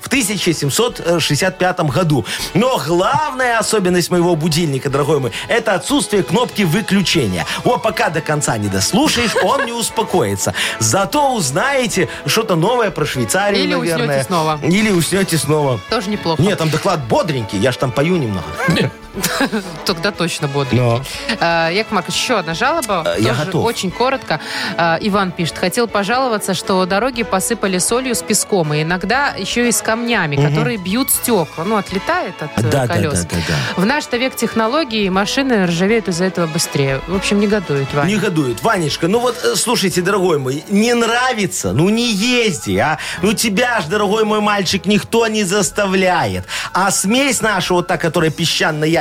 [0.00, 2.24] в 1765 году.
[2.54, 7.46] Но главная особенность моего будильника, дорогой мой, это отсутствие кнопки выключения.
[7.64, 10.54] Вот пока до конца не дослушаешь, он не успокоится.
[10.78, 14.24] Зато узнаете что-то новое про Швейцарию, Или уснете наверное.
[14.24, 14.60] снова.
[14.62, 15.80] Или уснете снова.
[15.90, 16.42] Тоже неплохо.
[16.42, 18.46] Нет, там доклад бодренький, я ж там пою немного.
[19.84, 20.80] Тогда точно бодрый.
[20.80, 21.02] Но.
[21.40, 23.04] Э, Яков Маркович, еще одна жалоба.
[23.06, 23.64] Э, я готов.
[23.64, 24.40] Очень коротко.
[24.76, 25.58] Э, Иван пишет.
[25.58, 28.74] Хотел пожаловаться, что дороги посыпали солью с песком.
[28.74, 31.64] И иногда еще и с камнями, которые бьют стекла.
[31.64, 33.20] Ну, отлетает от э, Да, да, колес.
[33.24, 33.80] да, да, да.
[33.82, 37.00] В наш-то век технологий машины ржавеют из-за этого быстрее.
[37.06, 38.08] В общем, негодует, Ваня.
[38.10, 38.62] Негодует.
[38.62, 42.98] Ванечка, ну вот, э, слушайте, дорогой мой, не нравится, ну не езди, а.
[43.22, 46.44] Ну тебя ж, дорогой мой мальчик, никто не заставляет.
[46.72, 48.30] А смесь наша, вот та, которая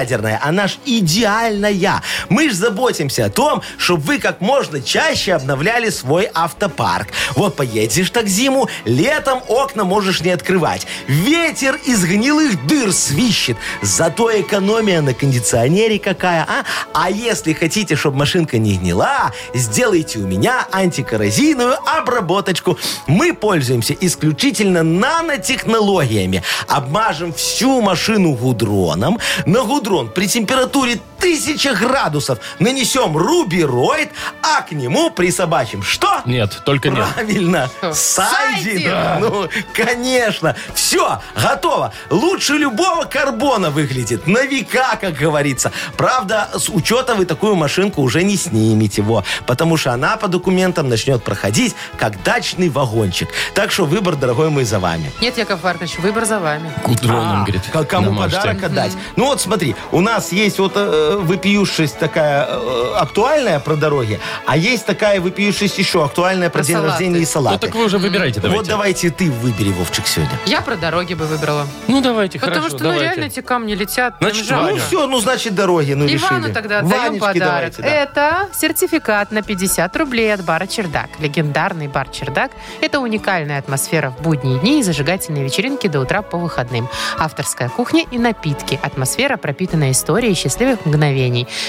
[0.04, 2.02] песчано-ядерная, она ж идеальная.
[2.30, 7.08] Мы ж заботимся о том, чтобы вы как можно чаще обновляли свой автопарк.
[7.36, 10.86] Вот поедешь так зиму, летом окна можешь не открывать.
[11.08, 13.58] Ветер из гнилых дыр свищет.
[13.82, 16.64] Зато экономия на кондиционере какая, а?
[16.94, 22.78] А если хотите, чтобы машинка не гнила, сделайте у меня антикоррозийную обработочку.
[23.08, 26.44] Мы пользуемся исключительно нанотехнологиями.
[26.68, 29.20] Обмажем всю машину гудроном.
[29.46, 34.10] На гудрон при температуре 1000 градусов нанесем рубероид,
[34.42, 36.22] а к нему присобачим что?
[36.26, 37.06] Нет, только нет.
[37.14, 38.84] Правильно, сайдинг.
[38.84, 39.20] Сайдинг.
[39.22, 40.56] Ну, конечно.
[40.74, 41.94] Все, готово.
[42.10, 44.28] Лучше любого карбона выглядит.
[44.28, 45.72] На века, как говорится.
[45.98, 49.02] Правда, с учета вы такую машинку уже не снимете.
[49.02, 53.30] Во, потому что она по документам начнет проходить как дачный вагончик.
[53.54, 55.12] Так что выбор, дорогой мой, за вами.
[55.22, 56.72] Нет, Яков Маркович, выбор за вами.
[57.02, 58.92] Дроном, говорит, К- Кому подарок отдать?
[59.16, 64.58] Ну вот смотри, у нас есть вот э, выпиющесть такая э, актуальная про дороги, а
[64.58, 66.92] есть такая выпиющесть еще актуальная про, Про день салаты.
[66.92, 67.60] рождения и Ну салаты.
[67.68, 68.60] так вы уже выбирайте, давайте.
[68.60, 70.38] Вот давайте ты выбери, Вовчик, сегодня.
[70.46, 71.68] Я про дороги бы выбрала.
[71.88, 73.06] Ну давайте, Потому хорошо, что, ну, давайте.
[73.16, 74.16] реально эти камни летят.
[74.20, 74.50] Значит.
[74.50, 76.54] Ну все, ну значит дороги, ну Ивану решили.
[76.54, 77.40] тогда отдаем подарок.
[77.76, 77.88] давайте, да.
[77.88, 81.10] Это сертификат на 50 рублей от бара «Чердак».
[81.20, 86.38] Легендарный бар «Чердак»— это уникальная атмосфера в будние дни и зажигательные вечеринки до утра по
[86.38, 86.90] выходным.
[87.18, 88.80] Авторская кухня и напитки.
[88.82, 91.03] Атмосфера, пропитанная историей счастливых мгновений.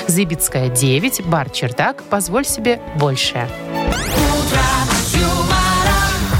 [0.06, 2.02] Зыбицкая, 9, бар «Чердак».
[2.04, 3.48] Позволь себе большее.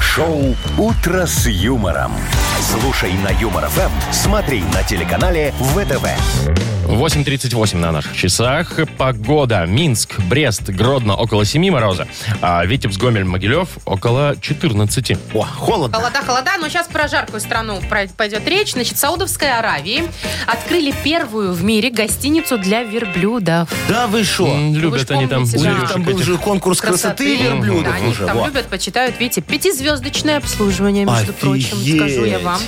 [0.01, 2.13] Шоу «Утро с юмором».
[2.61, 6.07] Слушай на Юмор ФМ, смотри на телеканале ВТВ.
[6.87, 8.79] 8.38 на наших часах.
[8.99, 9.65] Погода.
[9.67, 12.07] Минск, Брест, Гродно около 7 мороза.
[12.43, 15.17] А Витебск, Гомель, Могилев около 14.
[15.33, 15.97] О, холодно.
[15.99, 17.81] Холода, холода, но сейчас про жаркую страну
[18.17, 18.73] пойдет речь.
[18.75, 20.05] Значит, в Саудовской Аравии
[20.47, 23.71] открыли первую в мире гостиницу для верблюдов.
[23.89, 24.47] Да вы шо?
[24.47, 25.71] М, ж Любят они там помните, У да.
[25.81, 26.27] них там был этих.
[26.27, 28.27] же конкурс красоты, верблюдов Да, они уже.
[28.27, 28.47] там во.
[28.47, 31.37] любят, почитают, видите, пятизвездочное обслуживание, между Офигеть.
[31.71, 32.61] прочим, скажу я вам.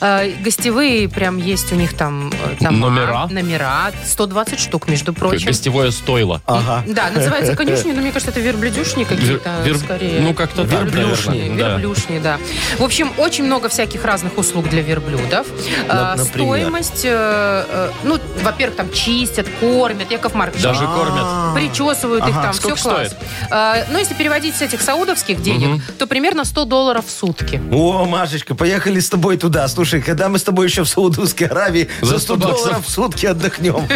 [0.00, 0.75] Э, гостевые
[1.12, 3.26] прям есть у них там э, дома, Номера?
[3.30, 5.46] Номера, 120 штук, между прочим.
[5.46, 6.42] Гостевое стойло.
[6.46, 6.84] Ага.
[6.86, 10.20] Да, называется конюшни, но мне кажется, это верблюдюшни какие-то Вер- скорее.
[10.20, 11.68] ну, как-то так, Верблюшни, наверное, да.
[11.70, 12.38] верблюшни, да.
[12.78, 15.46] В общем, очень много всяких разных услуг для верблюдов.
[15.88, 16.26] Э, например?
[16.58, 20.62] Стоимость, э, э, ну, во-первых, там чистят, кормят, Яков Маркович.
[20.62, 21.54] Даже кормят.
[21.54, 22.42] Причесывают их Ага.
[22.42, 23.16] там, Сколько все класс.
[23.50, 27.60] Э, ну, если переводить с этих саудовских денег, то примерно 100 долларов в сутки.
[27.72, 29.66] О, Машечка, поехали с тобой туда.
[29.68, 32.64] Слушай, когда мы с тобой еще в Саудовской Аравии За за 100 100 баксов.
[32.64, 33.86] долларов в сутки отдохнем.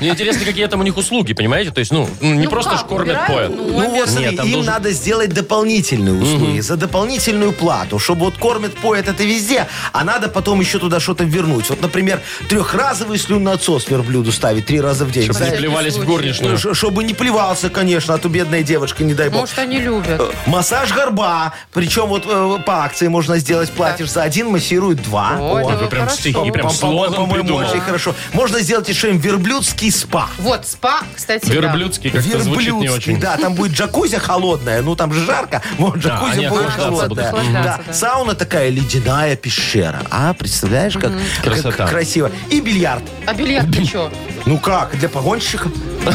[0.00, 1.70] Мне интересно, какие там у них услуги, понимаете?
[1.70, 3.50] То есть, ну, ну, не Ну просто ж кормят, поят.
[3.50, 8.74] Ну, Ну вот смотри, им надо сделать дополнительные услуги за дополнительную плату, чтобы вот кормят,
[8.76, 11.68] поят это везде, а надо потом еще туда что-то вернуть.
[11.70, 15.24] Вот, например, трехразовый слюноотсос верблюду ставить три раза в день.
[15.32, 16.52] Чтобы не плевались в горничную.
[16.52, 19.40] ну, ш- чтобы не плевался, конечно, а то бедная девочка, не дай бог.
[19.42, 20.20] Может, они любят.
[20.20, 21.52] Э, Массаж горба.
[21.72, 23.70] Причем вот э, по акции можно сделать.
[23.70, 25.36] Платишь за один, массируют два.
[25.38, 25.58] О.
[25.60, 26.20] это Вы прям хорошо.
[26.20, 27.68] стихи, прям слоган По-моему, придумал.
[27.68, 28.14] очень хорошо.
[28.32, 30.28] Можно сделать еще им верблюдский спа.
[30.38, 31.52] Вот, спа, кстати, да.
[31.52, 33.20] Верблюдский как-то звучит не Верблюдский, очень.
[33.20, 37.08] да, там будет джакузи холодная, ну там же жарко, вот джакузи они будет охлаждаться холодная.
[37.08, 37.16] будут.
[37.22, 37.92] Да, Охлаждаться, да.
[37.94, 41.86] сауна такая ледяная пещера, а представляешь, как, как Красота.
[41.86, 42.30] красиво.
[42.50, 43.02] И бильярд.
[43.26, 44.10] А бильярд ты что?
[44.46, 45.72] Ну как, для погонщиков?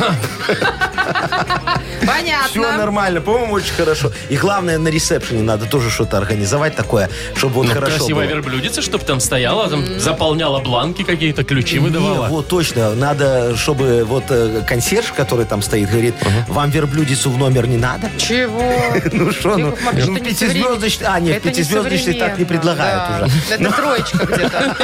[2.06, 2.48] Понятно.
[2.50, 4.12] Все нормально, по-моему, очень хорошо.
[4.30, 8.36] И главное, на ресепшене надо тоже что-то организовать такое, чтобы вот Ну, хорошо красивая было.
[8.36, 12.28] верблюдица, чтобы там стояла, там заполняла бланки какие-то, ключи Не, выдавала.
[12.28, 12.94] вот точно.
[12.96, 16.16] Надо, чтобы вот э, консьерж, который там стоит, говорит,
[16.48, 18.10] вам верблюдицу в номер не надо?
[18.18, 18.62] Чего?
[19.12, 21.08] Ну что, ну, ну, не пятизвездочный...
[21.08, 23.26] А, нет, не пятизвездочный так не предлагают да.
[23.26, 23.54] уже.
[23.56, 24.76] Это троечка где-то.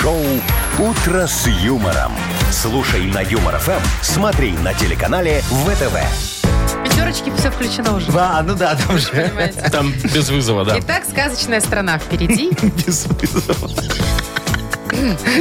[0.00, 0.24] Шоу
[0.78, 2.12] «Утро с юмором».
[2.50, 5.96] Слушай на Юмор ФМ, смотри на телеканале ВТВ.
[6.84, 8.06] Пятерочки все включено уже.
[8.14, 9.60] А, ну да, там же Понимаете?
[9.70, 10.78] Там без вызова, да.
[10.80, 12.50] Итак, сказочная страна впереди.
[12.86, 13.70] без вызова.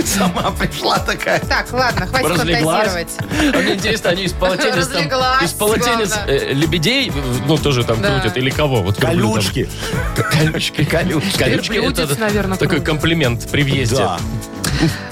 [0.06, 1.40] Сама пришла такая.
[1.40, 2.88] Так, ладно, хватит Разлеглась.
[2.88, 3.56] фантазировать.
[3.56, 6.38] А мне интересно, они из полотенец там, Разлеглась, из полотенец главное.
[6.38, 7.12] э, лебедей,
[7.48, 8.20] ну, тоже там Да.
[8.20, 8.82] крутят, или кого?
[8.84, 9.34] Вот верблюдом.
[9.34, 9.70] Колючки.
[10.16, 10.86] Колючки.
[10.86, 11.38] Колючки.
[11.38, 12.86] Колючки Верблюдец, это наверное, такой крутят.
[12.86, 14.08] комплимент при въезде.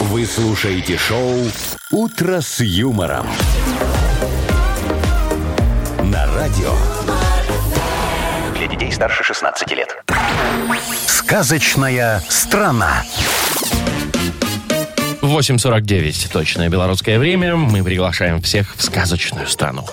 [0.00, 1.34] Вы слушаете шоу
[1.90, 3.26] «Утро с юмором».
[6.02, 6.74] На радио.
[8.56, 9.96] Для детей старше 16 лет.
[11.06, 13.02] Сказочная страна.
[15.26, 17.56] 8.49, точное белорусское время.
[17.56, 19.84] Мы приглашаем всех в сказочную страну.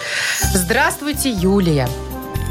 [0.54, 1.88] Здравствуйте, Юлия.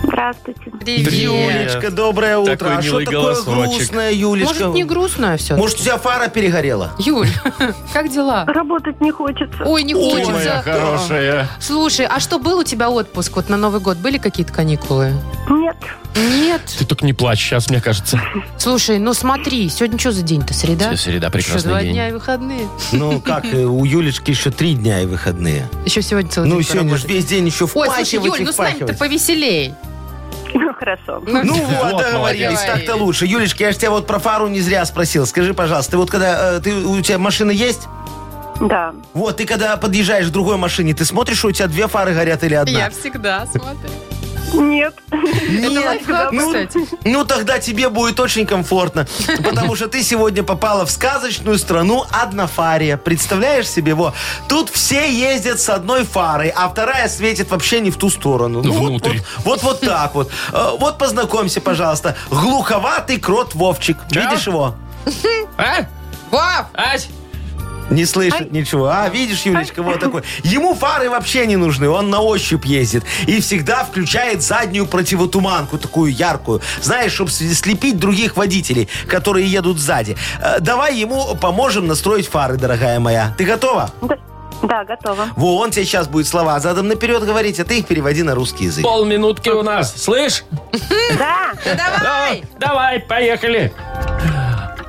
[0.03, 0.61] Здравствуйте.
[0.81, 1.13] Привет.
[1.13, 2.57] Юлечка, доброе утро.
[2.57, 3.77] Такой а что милый такое голосочек.
[3.77, 4.55] грустное, Юлечка?
[4.55, 5.57] Может, не грустно все?
[5.57, 6.91] Может, у тебя фара перегорела?
[6.99, 7.29] Юль,
[7.93, 8.45] как дела?
[8.47, 9.63] Работать не хочется.
[9.65, 10.63] Ой, не Ой, моя хочется.
[10.63, 11.49] хорошая.
[11.61, 13.37] Слушай, а что, был у тебя отпуск?
[13.37, 15.13] Вот на Новый год были какие-то каникулы?
[15.49, 15.77] Нет.
[16.15, 16.61] Нет.
[16.79, 18.21] Ты только не плачь сейчас, мне кажется.
[18.59, 20.53] Слушай, ну смотри, сегодня что за день-то?
[20.53, 20.97] Среда?
[20.97, 21.93] Среда, Еще прекрасный два день.
[21.93, 22.69] дня и выходные.
[22.93, 25.69] Ну, как, э, у Юлечки еще три дня и выходные.
[25.87, 28.53] Еще сегодня целый Ну, день сегодня же весь день еще Ой, слушай, впахивать Юль, ну
[28.53, 28.99] с нами-то впахивать.
[28.99, 29.75] повеселей.
[30.83, 31.23] Ну, хорошо.
[31.45, 32.65] Ну вот, Вот, договорились, молодец.
[32.67, 33.27] так-то лучше.
[33.27, 35.27] Юлечка, я же тебя вот про фару не зря спросил.
[35.27, 37.89] Скажи, пожалуйста, ты вот когда, э, ты, у тебя машина есть?
[38.61, 38.95] Да.
[39.15, 42.55] Вот, ты когда подъезжаешь к другой машине, ты смотришь, у тебя две фары горят или
[42.55, 42.79] одна?
[42.79, 43.91] Я всегда смотрю.
[44.55, 44.95] Нет.
[45.11, 46.79] Лайфхак, Ну, кстати.
[47.05, 49.07] ну, тогда тебе будет очень комфортно,
[49.45, 52.97] потому что ты сегодня попала в сказочную страну однофария.
[52.97, 54.15] Представляешь себе, во,
[54.49, 58.63] тут все ездят с одной фарой, а вторая светит вообще не в ту сторону.
[58.63, 59.07] Ну, вот-.
[59.07, 60.31] Вот, вот, вот так вот.
[60.53, 62.17] Э, Вот познакомься, пожалуйста.
[62.31, 63.97] Глуховатый крот Вовчик.
[64.11, 64.21] Чё?
[64.23, 64.75] Видишь его?
[65.57, 65.87] А?
[66.31, 66.67] Вов!
[66.75, 67.09] Ась?
[67.91, 68.89] Не слышит ничего.
[68.89, 70.23] А, видишь, Юлечка, вот такой.
[70.43, 73.05] Ему фары вообще не нужны, он на ощупь ездит.
[73.27, 76.63] И всегда включает заднюю противотуманку, такую яркую.
[76.81, 80.17] Знаешь, чтобы слепить других водителей, которые едут сзади.
[80.41, 83.35] Э, Давай ему поможем настроить фары, дорогая моя.
[83.37, 83.91] Ты готова?
[84.01, 84.17] Да,
[84.63, 85.29] да, готова.
[85.37, 88.65] Во, он тебе сейчас будет слова задом наперед говорить, а ты их переводи на русский
[88.65, 88.85] язык.
[88.85, 89.95] Полминутки у нас.
[90.01, 90.45] Слышь?
[91.19, 91.53] Да.
[91.65, 92.45] Давай!
[92.59, 93.73] Давай, поехали.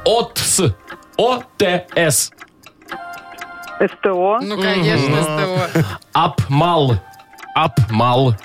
[0.05, 0.61] ОТС.
[1.17, 2.31] ОТС.
[3.87, 4.39] СТО.
[4.41, 5.83] Ну, конечно, СТО.
[6.13, 6.93] Апмал.
[7.55, 8.35] Апмал.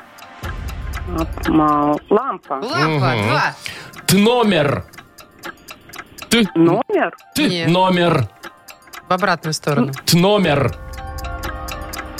[1.48, 2.00] Мал.
[2.10, 2.54] Лампа.
[2.62, 3.54] Лампа, два.
[4.06, 4.84] Тномер.
[6.28, 6.44] Т.
[6.54, 7.16] Номер.
[7.34, 7.48] Т.
[7.48, 7.68] Нет.
[7.68, 8.28] Номер.
[9.08, 9.92] В обратную сторону.
[10.04, 10.74] Тномер.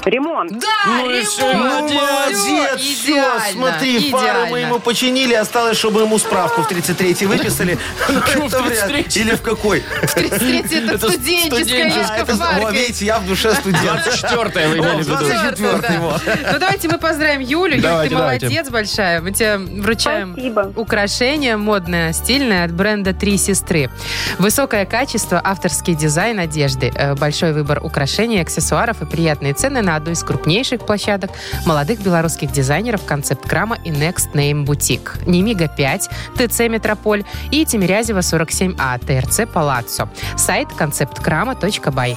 [0.09, 0.53] Ремонт.
[0.59, 1.91] Да, Ну ремонт.
[1.91, 4.57] Ну, молодец, Всё, все, идеально, смотри, фары мы идеально.
[4.57, 7.79] ему починили, осталось, чтобы ему справку в 33-й выписали.
[8.09, 8.55] Ну, в.
[8.55, 9.21] 33-й?
[9.21, 9.83] Или в какой?
[10.15, 11.93] 33 это Это студенческая.
[12.19, 12.79] А, в парке.
[12.79, 13.83] видите, я в душе студент.
[14.05, 15.15] 24 вы имели в виду.
[15.15, 16.23] 24-й, вот.
[16.53, 17.75] Ну, давайте мы поздравим Юлю.
[17.75, 19.21] Юль, Давайте, ты молодец большая.
[19.21, 20.37] Мы тебе вручаем
[20.77, 23.91] украшение модное, стильное от бренда «Три сестры».
[24.39, 30.13] Высокое качество, авторский дизайн одежды, э, большой выбор украшений, аксессуаров и приятные цены на одну
[30.13, 31.31] из крупнейших площадок
[31.67, 35.29] молодых белорусских дизайнеров «Концепт Крама» и Next Name Boutique.
[35.29, 40.09] Немига 5, ТЦ Метрополь и Тимирязева 47А, ТРЦ Палаццо.
[40.37, 42.17] Сайт концепткрама.бай.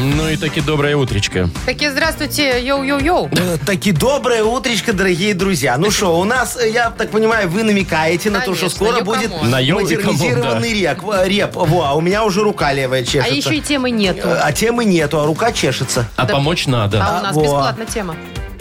[0.00, 1.50] Ну и таки доброе утречко.
[1.66, 3.28] Такие, здравствуйте, yo-yo-yo.
[3.36, 5.76] Э, Таки доброе утречко, дорогие друзья.
[5.76, 9.04] Ну что, у нас, э, я так понимаю, вы намекаете на то, что Конечно, скоро
[9.04, 11.04] будет На yo и come on, модернизированный реп.
[11.10, 11.54] э, реп.
[11.56, 13.34] Во, а у меня уже рука левая А чешется.
[13.34, 14.28] еще и темы нету.
[14.28, 16.08] Э, А темы нету, а рука чешется.
[16.14, 17.02] А помочь надо.
[17.04, 17.42] А у нас во.
[17.42, 18.14] бесплатно тема.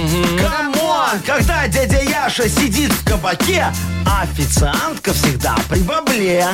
[1.25, 3.65] Когда дядя Яша сидит в кабаке,
[4.05, 6.47] официантка всегда при бабле.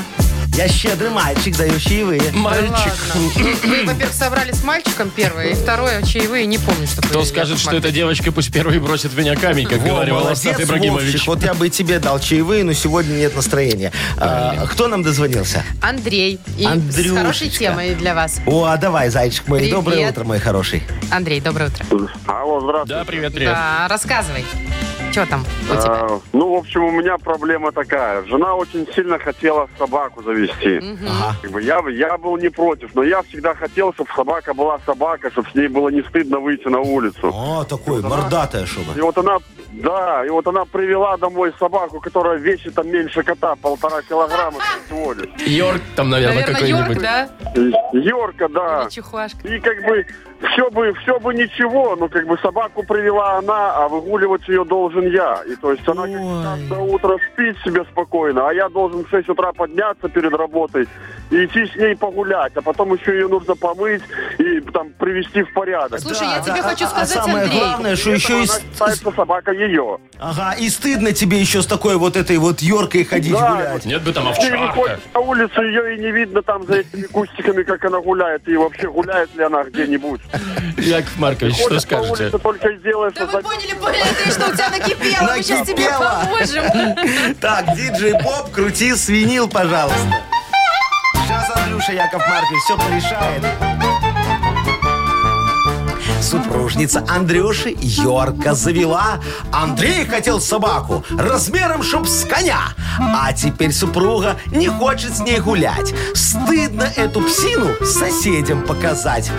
[0.56, 2.32] Я щедрый мальчик, даю чаевые.
[2.34, 2.92] Мальчик.
[3.14, 3.60] Ладно.
[3.64, 7.76] Вы, во-первых, соврали с мальчиком первое, и второе, чаевые, не помню, что Кто скажет, что
[7.76, 11.12] эта девочка пусть первый бросит в меня камень, как Во, говорил Остап Ибрагимович.
[11.12, 11.28] Вовчик.
[11.28, 13.92] Вот я бы и тебе дал чаевые, но сегодня нет настроения.
[14.18, 15.64] А, кто нам дозвонился?
[15.80, 16.40] Андрей.
[16.58, 17.18] И с Андрюшечка.
[17.18, 18.40] хорошей темой для вас.
[18.48, 19.60] О, а давай, зайчик мой.
[19.60, 19.76] Привет.
[19.76, 20.82] Доброе утро, мой хороший.
[21.12, 21.86] Андрей, доброе утро.
[22.26, 22.96] Алло, здравствуйте.
[22.96, 23.54] Да, привет, привет.
[23.54, 24.44] Да, рассказывай.
[25.12, 25.94] Что там у тебя?
[25.94, 28.24] А, ну, в общем, у меня проблема такая.
[28.26, 30.78] Жена очень сильно хотела собаку завести.
[30.78, 31.36] Ага.
[31.42, 35.32] Как бы я, я был не против, но я всегда хотел, чтобы собака была собака,
[35.32, 37.32] чтобы с ней было не стыдно выйти на улицу.
[37.34, 38.94] О, такой, мордатая И чтобы.
[39.02, 39.38] вот она,
[39.72, 45.14] да, и вот она привела домой собаку, которая весит там меньше кота, полтора килограмма всего
[45.14, 45.30] лишь.
[45.48, 47.04] Йорк там, наверное, Наверное, Йорк, какой-нибудь.
[47.04, 47.30] да?
[47.94, 48.82] Йорка, да.
[48.84, 49.48] Или Чихуашка.
[49.48, 50.06] И как бы
[50.42, 55.08] все бы, все бы ничего, но как бы собаку привела она, а выгуливать ее должен
[55.10, 55.42] я.
[55.48, 59.30] И то есть она как до утра спит себе спокойно, а я должен в 6
[59.30, 60.88] утра подняться перед работой
[61.32, 64.04] и идти с ней погулять, а потом еще ее нужно помыть
[64.38, 66.00] и там привести в порядок.
[66.00, 67.60] Слушай, я Да, тебе хочу а- а сказать, самое Андрей.
[67.60, 68.46] главное, что еще и...
[68.48, 69.98] с- считается собака ее.
[70.20, 73.86] Ага, и стыдно тебе еще с такой вот этой вот Йоркой ходить Да, гулять.
[73.86, 74.58] Нет бы там Ты овчарка.
[74.76, 78.56] выходишь на улицу, ее и не видно там за этими кустиками, как она гуляет, и
[78.58, 80.22] вообще гуляет ли она где-нибудь.
[80.78, 82.24] Яков Маркович, что Ходишь по скажете?
[82.24, 85.24] улице, только и делаешь, Да что вы поняли, поняли, что у тебя накипело.
[85.36, 86.22] Мы сейчас тебе Накипело.
[86.24, 87.36] поможем.
[87.42, 89.98] Так, диджей Поп, крути свинил, пожалуйста.
[91.26, 93.44] Сейчас Андрюша Яков Маркович все порешает.
[96.22, 99.20] Супружница Андрюши Йорка завела.
[99.52, 102.60] Андрей хотел собаку размером, чтоб с коня.
[103.00, 105.94] А теперь супруга не хочет с ней гулять.
[106.14, 109.32] Стыдно эту псину соседям показать.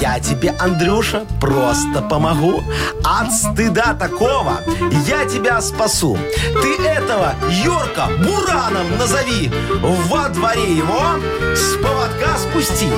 [0.00, 2.62] Я тебе, Андрюша, просто помогу.
[3.04, 4.60] От стыда такого
[5.06, 6.18] я тебя спасу.
[6.62, 9.50] Ты этого Йорка Бураном назови.
[9.80, 11.00] Во дворе его
[11.54, 12.88] с поводка спусти.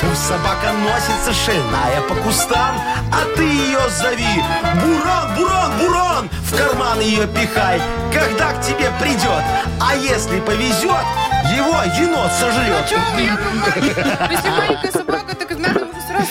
[0.00, 2.67] Пусть собака носится шельная по кустам,
[3.12, 4.42] а ты ее зови.
[4.82, 6.30] Буран, Буран, Буран!
[6.42, 7.80] В карман ее пихай,
[8.12, 9.42] когда к тебе придет.
[9.80, 11.04] А если повезет,
[11.54, 12.88] его енот сожрет.
[12.88, 13.96] Чё вы, Яков Маркович?
[14.30, 16.28] Если маленькая собака, так надо уже сразу...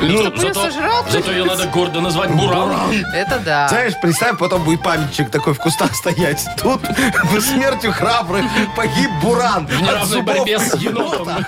[0.00, 2.92] Ну, зато, сожрал зато ее надо гордо назвать Буран.
[3.14, 3.68] Это да.
[3.68, 6.44] Знаешь, представь, потом будет памятник такой в кустах стоять.
[6.62, 6.80] Тут
[7.42, 8.44] смертью храбрый
[8.76, 9.66] погиб Буран.
[9.66, 11.28] В неравной борьбе с енотом.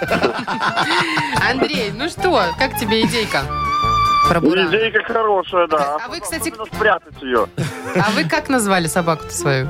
[1.48, 3.44] Андрей, ну что, как тебе идейка?
[4.30, 4.68] Про Бурана.
[4.68, 5.96] Идейка хорошая, да.
[5.96, 7.48] А вы, кстати, спрятать ее.
[7.96, 9.68] а вы как назвали собаку-то свою?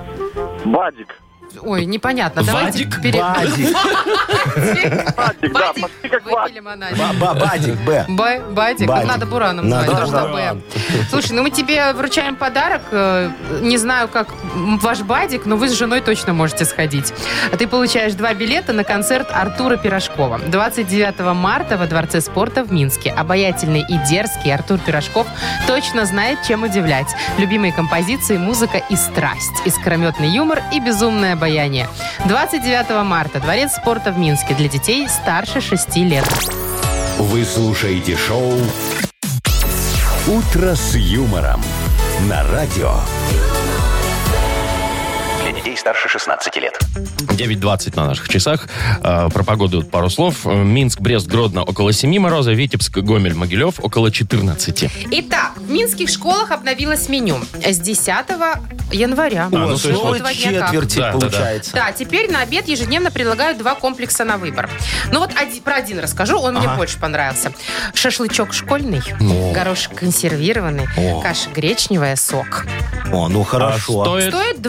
[0.66, 1.16] Бадик.
[1.62, 2.42] Ой, непонятно.
[2.42, 3.02] Давайте Вадик?
[3.02, 3.76] пере- Бадик.
[5.16, 6.62] Бадик, да, Бадик, почти как выпили Бадик.
[6.62, 6.98] монадик.
[6.98, 8.06] Ба- ба- Бадик, Б.
[8.08, 8.86] Бадик.
[8.88, 9.08] Бадик.
[9.08, 10.58] Надо Бураном Надо что Буран.
[10.58, 10.62] Б.
[11.10, 12.82] Слушай, ну мы тебе вручаем подарок.
[12.92, 13.30] Э,
[13.62, 17.12] Не знаю, как ваш Бадик, но вы с женой точно можете сходить.
[17.58, 20.38] Ты получаешь два билета на концерт Артура Пирожкова.
[20.38, 23.10] 29 марта во Дворце спорта в Минске.
[23.10, 25.26] Обаятельный и дерзкий Артур Пирожков
[25.66, 27.08] точно знает, чем удивлять.
[27.38, 29.52] Любимые композиции, музыка и страсть.
[29.64, 31.88] Искрометный юмор и безумное обаяние.
[32.26, 33.40] 29 марта.
[33.40, 34.54] Дворец спорта в Минске.
[34.54, 36.24] Для детей старше 6 лет.
[37.18, 38.52] Вы слушаете шоу
[40.26, 41.62] «Утро с юмором»
[42.28, 42.92] на радио.
[45.70, 46.80] Детей старше 16 лет.
[46.96, 48.66] 9.20 на наших часах.
[49.04, 50.44] Э, Про погоду пару слов.
[50.44, 52.50] Минск, Брест, Гродно около 7 мороза.
[52.52, 54.90] Витебск, Гомель, Могилев около 14.
[55.12, 58.08] Итак, в минских школах обновилось меню с 10
[58.90, 59.44] января.
[59.46, 60.70] А, ну, О, снова вот два дня как.
[60.70, 61.18] четверти Да, да, да.
[61.20, 61.72] получается.
[61.72, 64.68] Да, теперь на обед ежедневно предлагают два комплекса на выбор.
[65.12, 66.76] Ну вот оди- про один расскажу, он мне Ага.
[66.78, 67.52] больше понравился.
[67.94, 69.02] Шашлычок школьный,
[69.54, 70.88] горошек консервированный,
[71.22, 72.66] каша гречневая, сок.
[73.12, 74.02] О, ну хорошо.
[74.02, 74.60] А стоит Стоит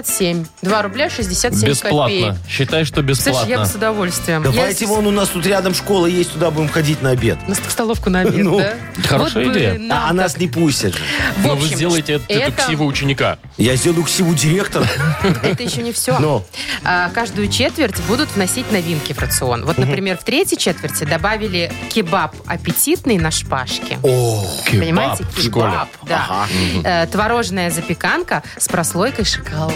[0.00, 0.46] 2,67.
[0.62, 2.02] 2 рубля 67 бесплатно.
[2.04, 2.34] копеек.
[2.48, 3.58] Считай, что Слушай, я бесплатно.
[3.58, 4.42] бы с удовольствием.
[4.42, 7.38] Давайте Я вон у нас тут рядом школа есть, туда будем ходить на обед.
[7.48, 8.74] На столовку на обед, Ну, да?
[9.06, 9.78] хорошая Вот идея.
[9.78, 10.40] нам А, а нас так.
[10.40, 11.02] не пустят же.
[11.36, 13.38] В Но вы общем, сделаете эту, эту это- ксиву ученика.
[13.56, 14.86] Я сделаю ксиву директора.
[15.42, 16.18] Это еще не все.
[16.18, 16.44] Ну.
[16.84, 19.64] А, Каждую четверть будут вносить новинки в рацион.
[19.64, 23.98] Вот, например, в третьей четверти добавили кебаб аппетитный на шпажке.
[24.02, 25.24] О, Кебаб Понимаете?
[25.24, 25.70] в школе.
[25.70, 26.46] Кебаб, да.
[26.84, 29.74] Э, Творожная запеканка с прослойкой шоколада.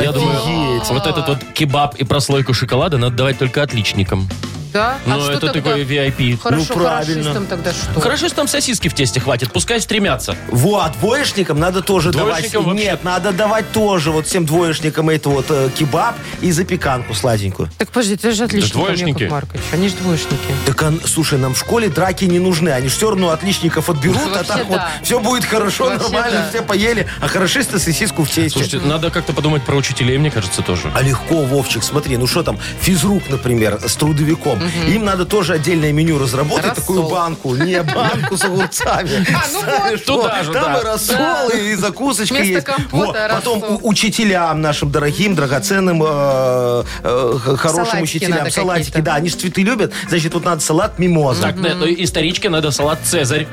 [0.00, 4.28] Я думаю, вот этот вот кебаб и прослойку шоколада надо давать только отличникам.
[4.72, 4.98] Да?
[5.06, 5.70] Ну, а что это тогда?
[5.70, 6.38] такой VIP.
[6.40, 7.04] Хорошо, Ну, правильно.
[7.14, 8.00] хорошистам тогда что?
[8.00, 10.36] Хорошо, что там сосиски в тесте хватит, пускай стремятся.
[10.48, 12.66] Вот, двоечникам надо тоже Двоечникам давать.
[12.66, 17.70] вообще- Нет, надо давать тоже вот всем двоечникам это вот э, кебаб и запеканку сладенькую.
[17.78, 19.22] Так подожди, это же отличник, двоечники.
[19.24, 19.62] Яков Маркович.
[19.72, 20.36] Они же двоечники.
[20.66, 22.70] Так, а, слушай, нам в школе драки не нужны.
[22.70, 24.90] Они все равно отличников отберут, а Вообще так вот да.
[25.02, 26.48] все будет хорошо, Вообще нормально, да.
[26.48, 28.50] все поели, а хорошисты сосиску в тесте.
[28.50, 30.90] Слушайте, надо как-то подумать про учителей, мне кажется, тоже.
[30.94, 34.61] А легко, Вовчик, смотри, ну что там, физрук, например, с трудовиком.
[34.88, 36.84] Им надо тоже отдельное меню разработать, Рассол.
[36.84, 37.54] такую банку.
[37.54, 39.26] Не, банку с огурцами.
[39.34, 39.42] А,
[39.90, 39.98] ну.
[39.98, 40.78] Туда же, Там да.
[40.80, 43.30] и рассол, и закусочка Вместо есть.
[43.30, 49.92] Потом учителям нашим дорогим, драгоценным, э, э, хорошим учителям, салатики, да, они же цветы любят,
[50.08, 51.42] значит, вот надо салат мимоза.
[51.42, 53.46] Так, на- ну, историчке надо салат «Цезарь».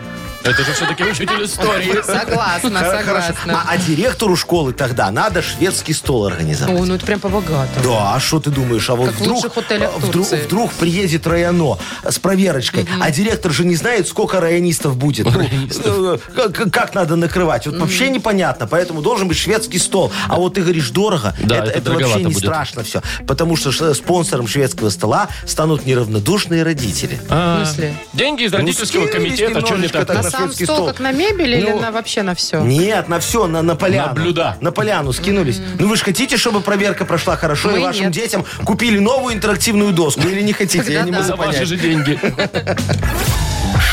[0.43, 2.01] Это же все-таки учитель истории.
[2.01, 3.35] Согласна, согласна.
[3.47, 6.79] А, а директору школы тогда надо шведский стол организовать.
[6.79, 7.83] О, ну это прям по-богатому.
[7.83, 8.89] Да, а что ты думаешь?
[8.89, 10.41] А вот Как в вдруг, лучших отелях вдруг, Турции.
[10.45, 11.77] вдруг приедет районо
[12.07, 15.25] с проверочкой, а директор же не знает, сколько районистов будет.
[15.25, 17.67] Ну, э, как, как надо накрывать?
[17.67, 20.11] Вот вообще непонятно, поэтому должен быть шведский стол.
[20.29, 22.39] А вот ты говоришь, дорого, Да, это, это это вообще дороговато не будет.
[22.45, 23.01] страшно все.
[23.27, 27.19] Потому что ш- спонсором шведского стола станут неравнодушные родители.
[27.29, 27.93] А, В смысле?
[28.13, 30.07] Деньги из родительского Ну, скинулись комитета, что не немножечко так?
[30.07, 30.87] так На на сам шведский стол, стол.
[30.87, 32.59] как на мебель или Ну, на вообще на все?
[32.61, 34.07] Нет, на все, на, на поляну.
[34.09, 34.57] На блюда.
[34.61, 35.59] На поляну скинулись.
[35.79, 38.11] Ну вы же хотите, чтобы проверка прошла хорошо, Мы и вашим нет.
[38.13, 40.21] детям купили новую интерактивную доску?
[40.21, 40.77] Или не хотите?
[40.79, 41.17] Я Тогда не да.
[41.17, 41.67] могу За ваши понять.
[41.67, 42.19] же деньги.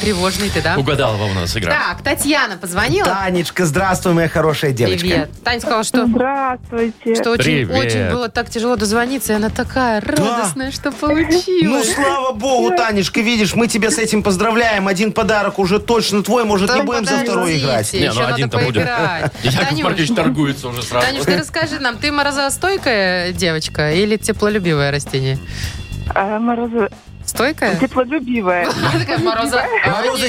[0.01, 0.75] Тревожный ты, да?
[0.77, 1.71] Угадалова у нас игра.
[1.71, 3.07] Так, Татьяна позвонила.
[3.07, 4.99] Танечка, здравствуй, моя хорошая девочка.
[4.99, 5.31] Привет.
[5.45, 7.15] Таня сказала, что, Здравствуйте.
[7.15, 7.85] что очень, Привет.
[7.85, 13.55] очень было так тяжело дозвониться, и она такая радостная, что Ну, слава богу, Танечка, видишь,
[13.55, 14.89] мы тебя с этим поздравляем.
[14.89, 17.93] Один подарок уже точно твой, может, не будем за второй подождите, играть.
[17.93, 18.75] Не, еще ну надо один-то будет.
[18.75, 19.31] поиграть.
[19.43, 21.05] Яков Танюш, Маркович торгуется уже сразу.
[21.07, 25.37] Танюш, ты расскажи нам, ты морозостойкая девочка или теплолюбивое растение?
[26.13, 26.89] А, морозо...
[27.25, 27.75] Стойкая?
[27.77, 28.65] Теплолюбивая.
[28.99, 29.63] Такая мороза...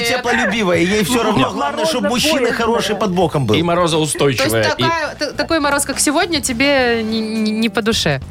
[0.07, 1.51] Теплолюбивая, ей все равно.
[1.51, 3.55] Главное, чтобы мужчина хороший под боком был.
[3.55, 4.61] И То есть морозоустойчивая.
[4.61, 8.21] и- такая- т- такой мороз, как сегодня, тебе не по душе.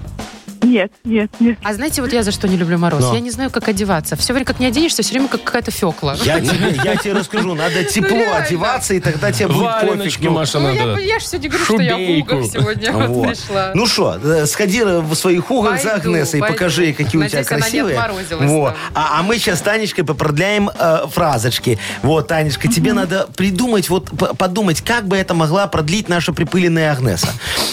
[0.62, 1.58] Нет, нет, нет.
[1.62, 3.00] А знаете, вот я за что не люблю мороз?
[3.02, 3.14] Но.
[3.14, 4.16] Я не знаю, как одеваться.
[4.16, 6.16] Все время, как не оденешься, все время как какая-то фекла.
[6.24, 8.36] Я тебе, я тебе расскажу, надо тепло реально.
[8.36, 9.88] одеваться, и тогда тебе будет пофиг.
[9.90, 10.30] Валеночки, ну.
[10.32, 11.00] Маша, Ну, я, надо.
[11.00, 12.34] я же сегодня говорю, что я в Шубейку.
[12.36, 13.28] угах сегодня вот Вот.
[13.28, 13.70] пришла.
[13.74, 16.54] Ну что, сходи в своих угах за Пойду, Агнесой, пойду.
[16.54, 17.98] покажи, ей, какие у тебя Надеюсь, она не красивые.
[17.98, 18.68] отморозилась Вот.
[18.74, 18.78] там.
[18.94, 21.78] А, а мы сейчас с Танечкой попродляем э, фразочки.
[22.02, 26.92] Вот, Танечка, тебе надо придумать, вот п- подумать, как бы это могла продлить наша припыленная
[26.92, 27.28] Агнеса.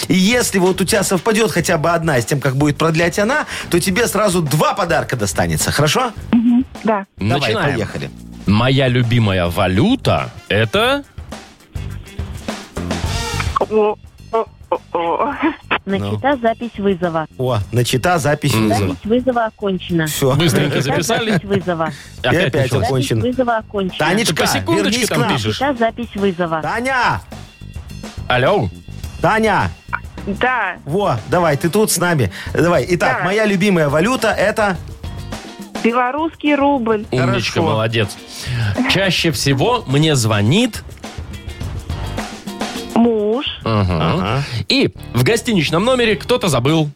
[0.08, 3.46] И если вот у тебя совпадет хотя бы одна с тем, как будет продлять она,
[3.70, 5.70] то тебе сразу два подарка достанется.
[5.70, 6.12] Хорошо?
[6.82, 7.04] Да.
[7.18, 7.72] Давай, Начинаем.
[7.74, 8.10] поехали.
[8.46, 11.04] Моя любимая валюта это...
[13.60, 13.96] О,
[14.32, 15.34] о, о, о.
[15.84, 17.26] Начата запись вызова.
[17.36, 18.88] О, начата запись вызова.
[18.88, 20.06] Запись вызова окончена.
[20.06, 20.34] Все.
[20.34, 21.32] Быстренько записали.
[21.32, 21.92] запись вызова.
[22.22, 22.86] И опять началось.
[22.86, 23.20] окончен.
[23.20, 23.98] Запись вызова окончена.
[23.98, 25.36] Танечка, по секундочке вернись к там нам.
[25.36, 25.60] пишешь.
[25.60, 26.62] Начата запись вызова.
[26.62, 27.20] Таня!
[28.26, 28.70] Алло.
[29.20, 29.70] Таня!
[30.26, 30.76] Да.
[30.84, 32.30] Во, давай, ты тут с нами.
[32.52, 32.84] Давай.
[32.90, 33.24] Итак, Да.
[33.24, 34.76] моя любимая валюта это...
[35.82, 37.06] Белорусский рубль.
[37.10, 37.62] Умничка, Хорошо.
[37.62, 38.16] молодец.
[38.90, 40.82] Чаще всего мне звонит...
[42.94, 43.46] Муж.
[43.64, 44.42] Ага.
[44.68, 46.90] И в гостиничном номере кто-то забыл.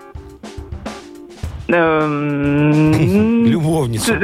[1.69, 4.15] Эм, Любовницу.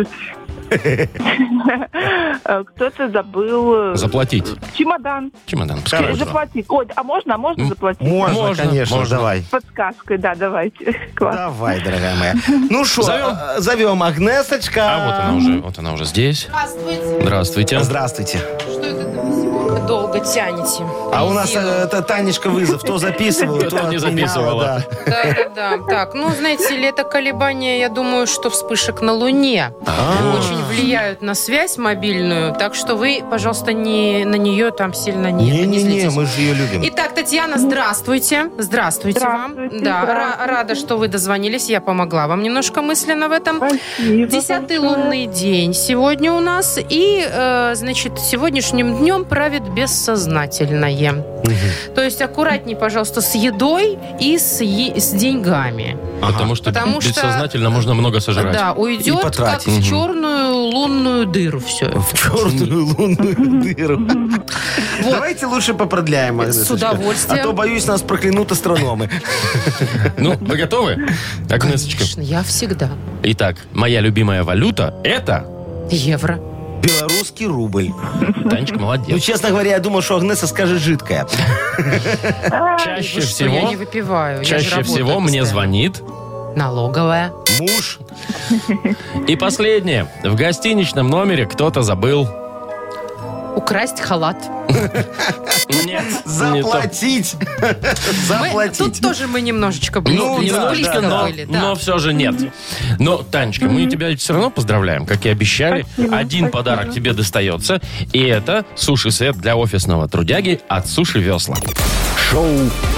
[0.70, 1.06] Э,
[2.74, 3.92] Кто-то забыл...
[3.92, 4.46] э, Заплатить.
[4.76, 5.32] Чемодан.
[5.46, 5.80] Чемодан.
[5.82, 6.18] Пускай Или будет.
[6.24, 6.66] заплатить.
[6.68, 8.00] Ой, а можно, а можно заплатить?
[8.00, 9.16] Можно, Можно, конечно, можно.
[9.16, 9.42] давай.
[9.50, 10.92] Подсказкой, да, давайте.
[11.14, 11.36] Класс.
[11.36, 12.34] Давай, дорогая моя.
[12.70, 13.36] Ну что, Зовем?
[13.56, 14.80] э, зовем Агнесочка.
[14.84, 16.46] А вот она уже, вот она уже здесь.
[16.48, 17.20] Здравствуйте.
[17.20, 17.80] Здравствуйте.
[17.80, 18.38] Здравствуйте.
[18.38, 20.84] Что это вы сегодня долго тянете?
[21.12, 21.72] А у нас э, Резину.
[21.72, 22.82] это Танечка вызов.
[22.82, 24.64] То записывала, То не отменяла, записывала.
[24.64, 24.82] да.
[25.06, 25.22] Да,
[25.54, 25.84] да, да.
[25.88, 29.92] Так, ну, знаете ли, это колебания, я думаю, что вспышек на Луне А.
[30.60, 35.50] очень влияют на связь мобильную, так что вы, пожалуйста, не, на нее там сильно не,
[35.50, 36.82] не Не-не-не, мы же ее любим.
[36.84, 38.50] Итак, Татьяна, здравствуйте.
[38.58, 39.52] Здравствуйте, вам.
[39.52, 40.50] Здравствуйте, Да, ра- здравствуйте.
[40.52, 41.68] рада, что вы дозвонились.
[41.68, 43.56] Я помогла вам немножко мысленно в этом.
[43.58, 45.02] Спасибо Десятый большое.
[45.04, 46.78] лунный день сегодня у нас.
[46.88, 51.24] И, э, значит, сегодняшним днем правит бессознательное.
[51.94, 55.96] То есть аккуратней, пожалуйста, с едой и с, е- с деньгами.
[56.20, 58.52] Потому что Потому что- бессознательно можно много сожрать.
[58.52, 59.66] Да, уйдет как потратить.
[59.68, 61.90] в черную лунную дыру все.
[61.90, 63.98] В черную лунную дыру.
[65.10, 66.72] Давайте лучше попродляем, Агнесочка.
[66.72, 67.40] удовольствием.
[67.40, 69.10] А то, боюсь, нас проклянут астрономы.
[70.16, 71.06] Ну, вы готовы?
[71.50, 71.98] Агнесочка.
[72.00, 72.90] Конечно, я всегда.
[73.22, 75.46] Итак, моя любимая валюта это...
[75.90, 76.38] Евро.
[76.82, 77.90] Белорусский рубль.
[78.48, 79.22] Танечка, Ну, молодец.
[79.22, 81.26] честно говоря, я думал, что Агнеса скажет жидкая.
[82.84, 83.68] Чаще что, я всего...
[83.68, 84.44] не выпиваю.
[84.44, 86.00] Чаще всего мне звонит...
[86.56, 87.32] Налоговая.
[87.60, 87.98] Муж.
[89.28, 90.06] И последнее.
[90.24, 92.28] В гостиничном номере кто-то забыл.
[93.56, 94.36] Украсть халат.
[95.84, 96.04] Нет.
[96.24, 97.34] Заплатить.
[98.28, 98.78] Заплатить.
[98.78, 101.44] тут тоже мы немножечко Ну, близко немножечко, близко но, были.
[101.44, 102.34] но все же нет.
[102.98, 105.84] Но, Танечка, мы тебя все равно поздравляем, как и обещали.
[106.12, 107.80] Один подарок тебе достается,
[108.12, 111.56] и это суши-сет для офисного трудяги от Суши Весла.
[112.30, 112.48] Шоу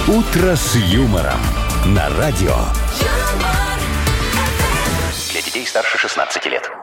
[0.07, 1.39] «Утро с юмором»
[1.87, 2.55] на радио.
[5.73, 6.82] Старше 16 лет.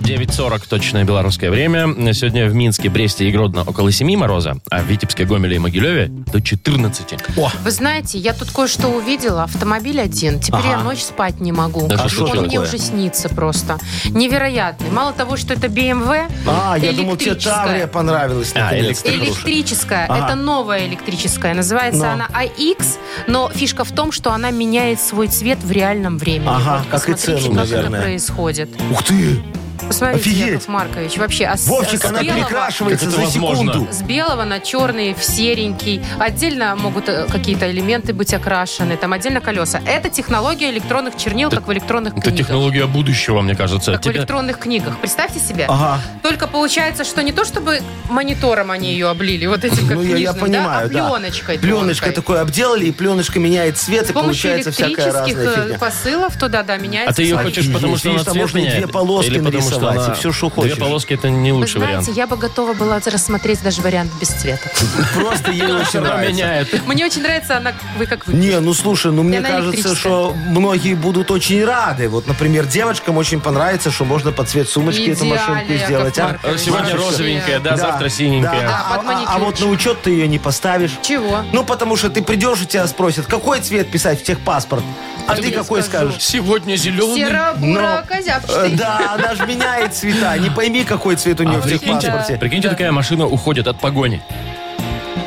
[0.00, 1.86] 9.40 точное белорусское время.
[2.14, 6.06] Сегодня в Минске, Бресте и Гродно около 7 мороза, а в Витебске, Гомеле и Могилеве
[6.08, 7.14] до 14.
[7.62, 9.44] Вы знаете, я тут кое-что увидела.
[9.44, 10.40] Автомобиль один.
[10.40, 11.86] Теперь я ночь спать не могу.
[11.86, 12.60] Да Он что ж мне такое?
[12.66, 13.78] уже снится просто.
[14.06, 14.90] Невероятный.
[14.90, 17.64] Мало того, что это BMW, А, я думал, тебе электрическая.
[17.66, 18.52] Таврия понравилась.
[18.54, 18.84] А, наконец.
[19.02, 19.14] электрическая.
[19.26, 20.06] Электрическая.
[20.08, 20.26] Ага.
[20.26, 21.54] Это новая электрическая.
[21.54, 22.10] Называется Но.
[22.12, 22.28] она
[22.58, 22.84] iX,
[23.26, 26.48] но фишка в том, что она меняет свой цвет в реальном времени.
[26.48, 28.02] Ага, Вот как и посмотрите, цену, как это наверное.
[28.02, 28.68] происходит.
[28.90, 29.40] Ух ты!
[29.86, 30.46] Посмотрите, Офигеть.
[30.52, 31.46] Яков Маркович, вообще.
[31.46, 33.72] А с, Вовчик, с она белого- перекрашивается это за возможно?
[33.72, 33.92] секунду.
[33.92, 36.02] С белого на черный, в серенький.
[36.18, 38.96] Отдельно могут э, какие-то элементы быть окрашены.
[38.96, 39.80] Там отдельно колеса.
[39.86, 42.38] Это технология электронных чернил, как в электронных Это книгах.
[42.46, 43.92] технология будущего, мне кажется.
[43.92, 44.98] Как в Тебя- электронных книгах.
[44.98, 45.66] Представьте себе.
[45.68, 46.00] Ага.
[46.22, 50.08] Только получается, что не то, чтобы монитором они ее облили, вот этим как Ну, я,
[50.10, 51.06] я книжным, понимаю, да, да.
[51.06, 51.58] а пленочкой.
[51.58, 52.14] Пленочкой тонкой.
[52.14, 55.78] такой обделали, и пленочка меняет цвет, С и получается всякая электрических разная э, фигня.
[55.78, 57.10] посылов туда, да, меняется.
[57.10, 58.76] А ты ее хочешь, потому что она там цвет меняет?
[58.76, 60.72] две полоски Или потому что нарисовать, она- и всё, что хочешь.
[60.74, 62.16] Две полоски это не Вы лучший знаете, вариант.
[62.16, 64.68] я бы готова была рассмотреть даже вариант без цвета.
[65.14, 66.32] Просто ей очень нравится.
[66.32, 66.86] меняет.
[66.86, 68.34] Мне очень нравится она, вы как вы.
[68.34, 72.08] Не, ну слушай, ну мне кажется, что многие будут очень рады.
[72.08, 76.18] Вот, например, девочкам очень понравится, что можно под цвет сумочки эту машинку сделать.
[76.18, 76.36] а?
[76.58, 78.68] Сегодня розовенькая, да, завтра синенькая.
[78.68, 80.92] А, а- а вот на учет ты ее не поставишь.
[81.02, 81.42] Чего?
[81.52, 84.82] Ну, потому что ты придешь, и тебя спросят, какой цвет писать в техпаспорт?
[85.26, 86.16] А ты какой скажешь?
[86.22, 87.14] Сегодня зеленый.
[87.16, 88.02] Серо-буро
[88.48, 88.68] Э.
[88.70, 90.36] Да, она же меняет цвета.
[90.38, 92.36] Не пойми, какой цвет у нее А в прикиньте, техпаспорте.
[92.38, 94.22] прикиньте, такая машина уходит от погони.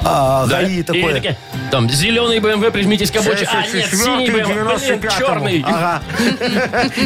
[0.05, 0.61] А, Да?
[0.61, 1.13] ГАИ И такое.
[1.15, 1.37] такая,
[1.71, 3.47] Там зеленый BMW, прижмитесь к обочине.
[3.53, 5.63] А, нет, синий BMW, блин, черный.
[5.65, 6.01] Ага.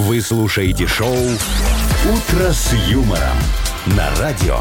[0.00, 3.36] Вы слушаете шоу «Утро с юмором»
[3.84, 4.58] на радио.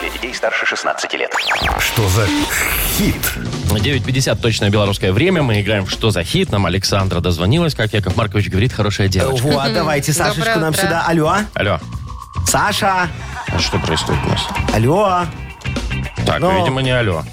[0.00, 1.30] Для детей старше 16 лет.
[1.78, 2.26] Что за
[2.96, 3.20] хит?
[3.68, 5.42] 9.50 точное белорусское время.
[5.42, 6.50] Мы играем в «Что за хит?».
[6.50, 7.74] Нам Александра дозвонилась.
[7.74, 9.44] Как Яков Маркович говорит, хорошая девочка.
[9.44, 10.80] Вот, давайте Сашечку Доброе нам утро.
[10.82, 11.04] сюда.
[11.06, 11.78] Алло, Алло.
[12.46, 13.10] Саша.
[13.52, 14.40] А что происходит у нас?
[14.74, 15.26] Алло.
[16.24, 17.24] Так, Но- видимо, не алло.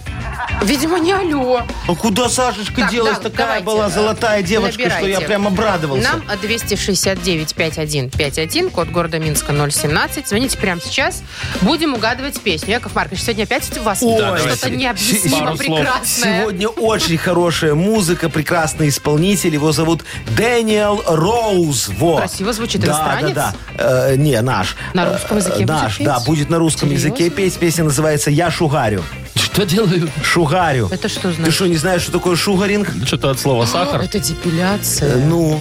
[0.62, 1.62] Видимо, не алло.
[1.88, 3.18] А куда Сашечка Так, делась?
[3.18, 5.26] да, Такая давайте, была э, золотая девочка, что я набирайте.
[5.26, 6.10] прям обрадовался.
[6.10, 10.28] Нам 269-5151, код города Минска 017.
[10.28, 11.22] Звоните прямо сейчас.
[11.62, 12.70] Будем угадывать песню.
[12.72, 14.70] Яков Маркович, сегодня опять у вас Ой, что-то давайте.
[14.72, 15.80] необъяснимо Пару слов.
[15.80, 16.41] прекрасное.
[16.41, 19.54] Сегодня очень хорошая музыка, прекрасный исполнитель.
[19.54, 20.04] Его зовут
[20.38, 21.89] Дэниел Роуз.
[21.89, 22.18] Во.
[22.20, 22.80] Красиво звучит.
[22.82, 23.36] Да, Иностранец?
[23.36, 24.10] да, да.
[24.12, 24.76] Э, не, наш.
[24.93, 26.08] На русском языке Э, будет Наш, петь?
[26.08, 27.08] да, будет на русском Серьезно?
[27.08, 27.56] языке петь.
[27.58, 29.04] Песня называется «Я шугарю».
[29.36, 30.09] Что делаю?
[30.23, 30.88] Шугарю.
[30.91, 31.53] Это что Ты значит?
[31.53, 32.88] что, не знаешь, что такое шугаринг?
[33.05, 34.01] Что-то от слова сахар.
[34.01, 35.15] Это депиляция.
[35.15, 35.59] Э, Ну,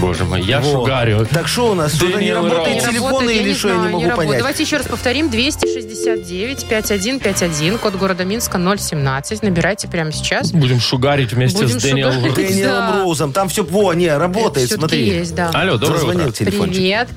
[0.00, 0.72] Боже мой, я вот.
[0.72, 1.26] шугарю.
[1.32, 1.94] Так что у нас?
[1.94, 2.96] Что-то не Дэниел работает Роуз.
[3.00, 4.16] Работает, или что, я не могу работает.
[4.16, 4.38] понять.
[4.38, 5.28] Давайте еще раз повторим.
[5.30, 9.42] 269-5151, код города Минска 017.
[9.42, 10.52] Набирайте прямо сейчас.
[10.52, 12.12] Будем шугарить вместе Будем с Дэниелом.
[12.14, 12.34] шугарить.
[12.36, 12.92] Дэниелом Да.
[12.98, 13.32] Роузом.
[13.32, 15.06] Там все, во, не, работает, Все-таки смотри.
[15.08, 15.50] есть, да.
[15.54, 16.32] Алло, доброе Зазвонил утро.
[16.36, 16.74] телефончик.
[16.76, 17.08] Привет.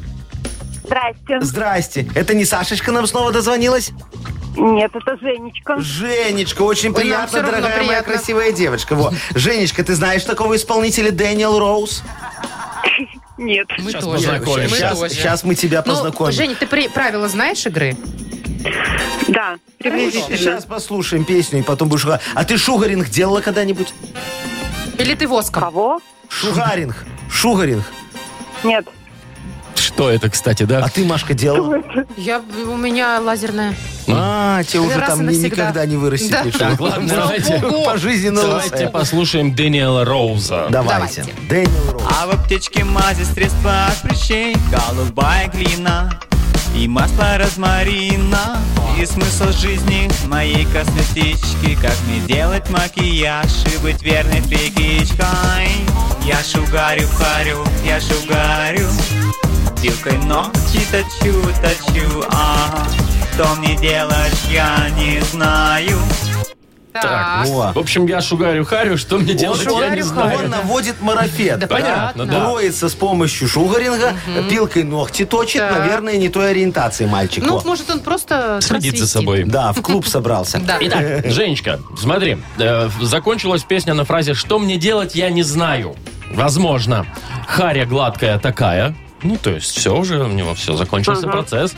[0.86, 1.40] Здрасте.
[1.42, 2.08] Здрасте.
[2.16, 3.92] Это не Сашечка нам снова дозвонилась?
[4.56, 5.80] Нет, это Женечка.
[5.80, 8.14] Женечка, очень приятно, дорогая моя приятно.
[8.14, 8.96] красивая девочка.
[8.96, 9.14] Во.
[9.34, 12.04] Женечка, ты знаешь такого исполнителя Дэниел Роуз?
[13.38, 13.68] Нет.
[13.80, 14.18] Мы Сейчас тоже.
[14.28, 14.70] познакомимся.
[14.70, 15.14] Мы Сейчас, тоже.
[15.14, 16.32] сейчас мы тебя Ну, познакомим.
[16.34, 17.96] Жень, ты при- правила знаешь игры?
[19.28, 20.38] Да, приблизительно.
[20.38, 22.06] Сейчас послушаем песню, и потом будешь...
[22.06, 23.94] А ты шугаринг делала когда-нибудь?
[25.00, 25.64] Или ты воском?
[25.64, 26.02] Кого?
[26.30, 26.96] Шугаринг.
[27.32, 27.84] Шугаринг.
[28.64, 28.86] Нет.
[29.94, 30.80] Что это, кстати, да?
[30.84, 31.78] А ты, Машка, делала?
[32.18, 33.76] Я, у меня лазерная.
[34.08, 35.48] А, тебе уже Раз и там ни- навсегда.
[35.48, 36.44] никогда не вырастет Да.
[36.44, 36.60] ничего.
[36.60, 38.90] Так, ладно, давайте, Пожизненно давайте лысая.
[38.90, 40.68] послушаем Дэниела Роуза.
[40.70, 41.22] Давайте.
[41.24, 41.36] Давайте.
[41.48, 42.04] Дэниел Роуз.
[42.20, 46.20] А в аптечке мази средства от прыщей Голубая глина
[46.76, 48.58] и масло розмарина
[49.00, 55.70] И смысл жизни моей косметички Как мне делать макияж и быть верной фигичкой
[56.26, 58.88] Я шугарю, харю, я шугарю
[59.82, 62.88] Пилкой ногти точу, точу, ага
[63.34, 65.98] Что мне делать, я не знаю
[66.94, 67.72] Так, Во.
[67.74, 70.40] в общем, я шугарю-харю, что мне делать, я не знаю.
[70.40, 71.58] Он наводит марафет.
[71.60, 72.40] Да Понятно, да.
[72.42, 74.14] Броется с помощью шугаринга,
[74.50, 75.80] пилкой ногти точит, Так.
[75.80, 77.44] наверное, не той ориентации мальчик.
[77.44, 77.64] Ну, Во.
[77.64, 79.46] может, он просто Следит за собой.
[79.46, 80.60] Да, в клуб собрался.
[80.60, 80.78] Да.
[80.82, 85.96] Итак, Женечка, смотри, э, закончилась песня на фразе «Что мне делать, я не знаю».
[86.34, 87.06] Возможно,
[87.48, 91.74] Харя гладкая такая, ну, то есть все уже, у него все, закончился процесс.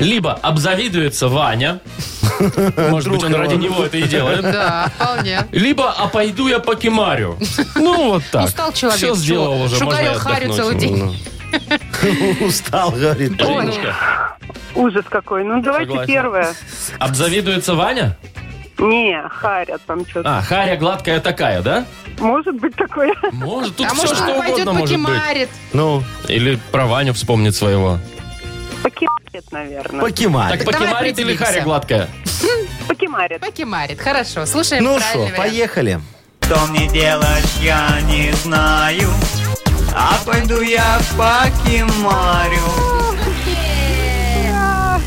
[0.00, 1.80] Либо обзавидуется Ваня,
[2.90, 4.42] может быть, он ради него это и делает.
[4.42, 5.46] Да, вполне.
[5.52, 7.38] Либо «А пойду я по Кемарю».
[7.76, 8.44] Ну, вот так.
[8.46, 11.16] Устал человек, Все сделал уже, Шугарил Харю целый день.
[12.40, 13.40] Устал, говорит.
[14.74, 15.44] Ужас какой.
[15.44, 16.54] Ну, давайте первое.
[16.98, 18.16] обзавидуется Ваня?
[18.78, 20.38] Не, харят там что-то.
[20.38, 21.84] А, Харя гладкая такая, да?
[22.18, 23.12] Может быть такое.
[23.32, 25.06] Может, тут А все может, что он пойдет угодно может быть.
[25.06, 25.48] покемарит.
[25.72, 27.98] Ну, Или про Ваню вспомнит своего.
[28.82, 30.00] Покемарит, наверное.
[30.00, 30.58] покемарь.
[30.58, 31.44] Так давай покемарит или определимся.
[31.44, 32.08] Харя гладкая?
[32.88, 33.40] Покемарит.
[33.40, 34.00] Покемарит.
[34.00, 35.36] Хорошо, слушаем Ну что, вариант.
[35.36, 36.00] поехали.
[36.42, 39.08] Что мне делать, я не знаю
[39.96, 42.60] А пойду я по Кемарю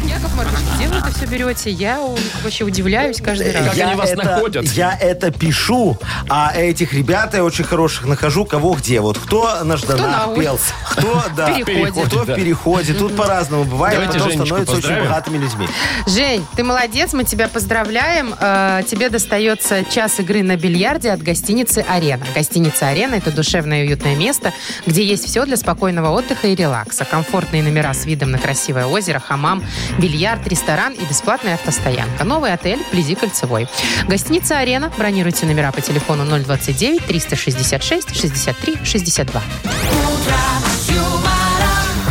[0.06, 1.70] Яков Маркович, где вы это все берете?
[1.72, 3.66] Я у- вообще удивляюсь каждый раз.
[3.76, 4.66] Как они вас это, находят?
[4.74, 5.98] Я это пишу,
[6.30, 9.00] а этих ребят я очень хороших нахожу, кого где.
[9.02, 10.60] Вот кто на Жданах на пел,
[10.92, 12.02] кто, да, переходе.
[12.06, 12.34] кто да.
[12.34, 12.94] в переходе.
[12.94, 15.68] Тут по-разному бывает, Давайте потом Женечку становятся очень богатыми людьми.
[16.08, 18.34] Жень, ты молодец, мы тебя поздравляем.
[18.40, 22.26] Э, Тебе достается час игры на бильярде от гостиницы «Арена».
[22.34, 24.54] Гостиница «Арена»— это душевное и уютное место,
[24.86, 27.06] где есть все для спокойного отдыха и релакса.
[27.06, 29.64] Комфортные номера с видом на красивое озеро, хамам,
[29.98, 32.24] бильярд, ресторан и бесплатная автостоянка.
[32.24, 33.68] Новый отель вблизи Кольцевой.
[34.08, 34.92] Гостиница «Арена».
[35.00, 39.42] Бронируйте номера по телефону 029 366 63 62.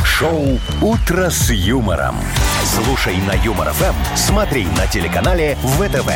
[0.04, 2.16] Шоу «Утро с юмором».
[2.64, 6.10] Слушай на Юмор ФМ, смотри на телеканале ВТВ.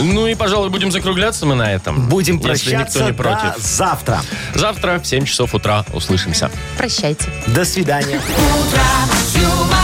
[0.00, 2.08] Ну и, пожалуй, будем закругляться мы на этом.
[2.08, 3.58] Будем Если никто прощаться не до против.
[3.58, 4.20] завтра.
[4.54, 6.50] Завтра в 7 часов утра услышимся.
[6.76, 7.26] Прощайте.
[7.46, 8.16] До свидания.
[8.16, 9.81] утро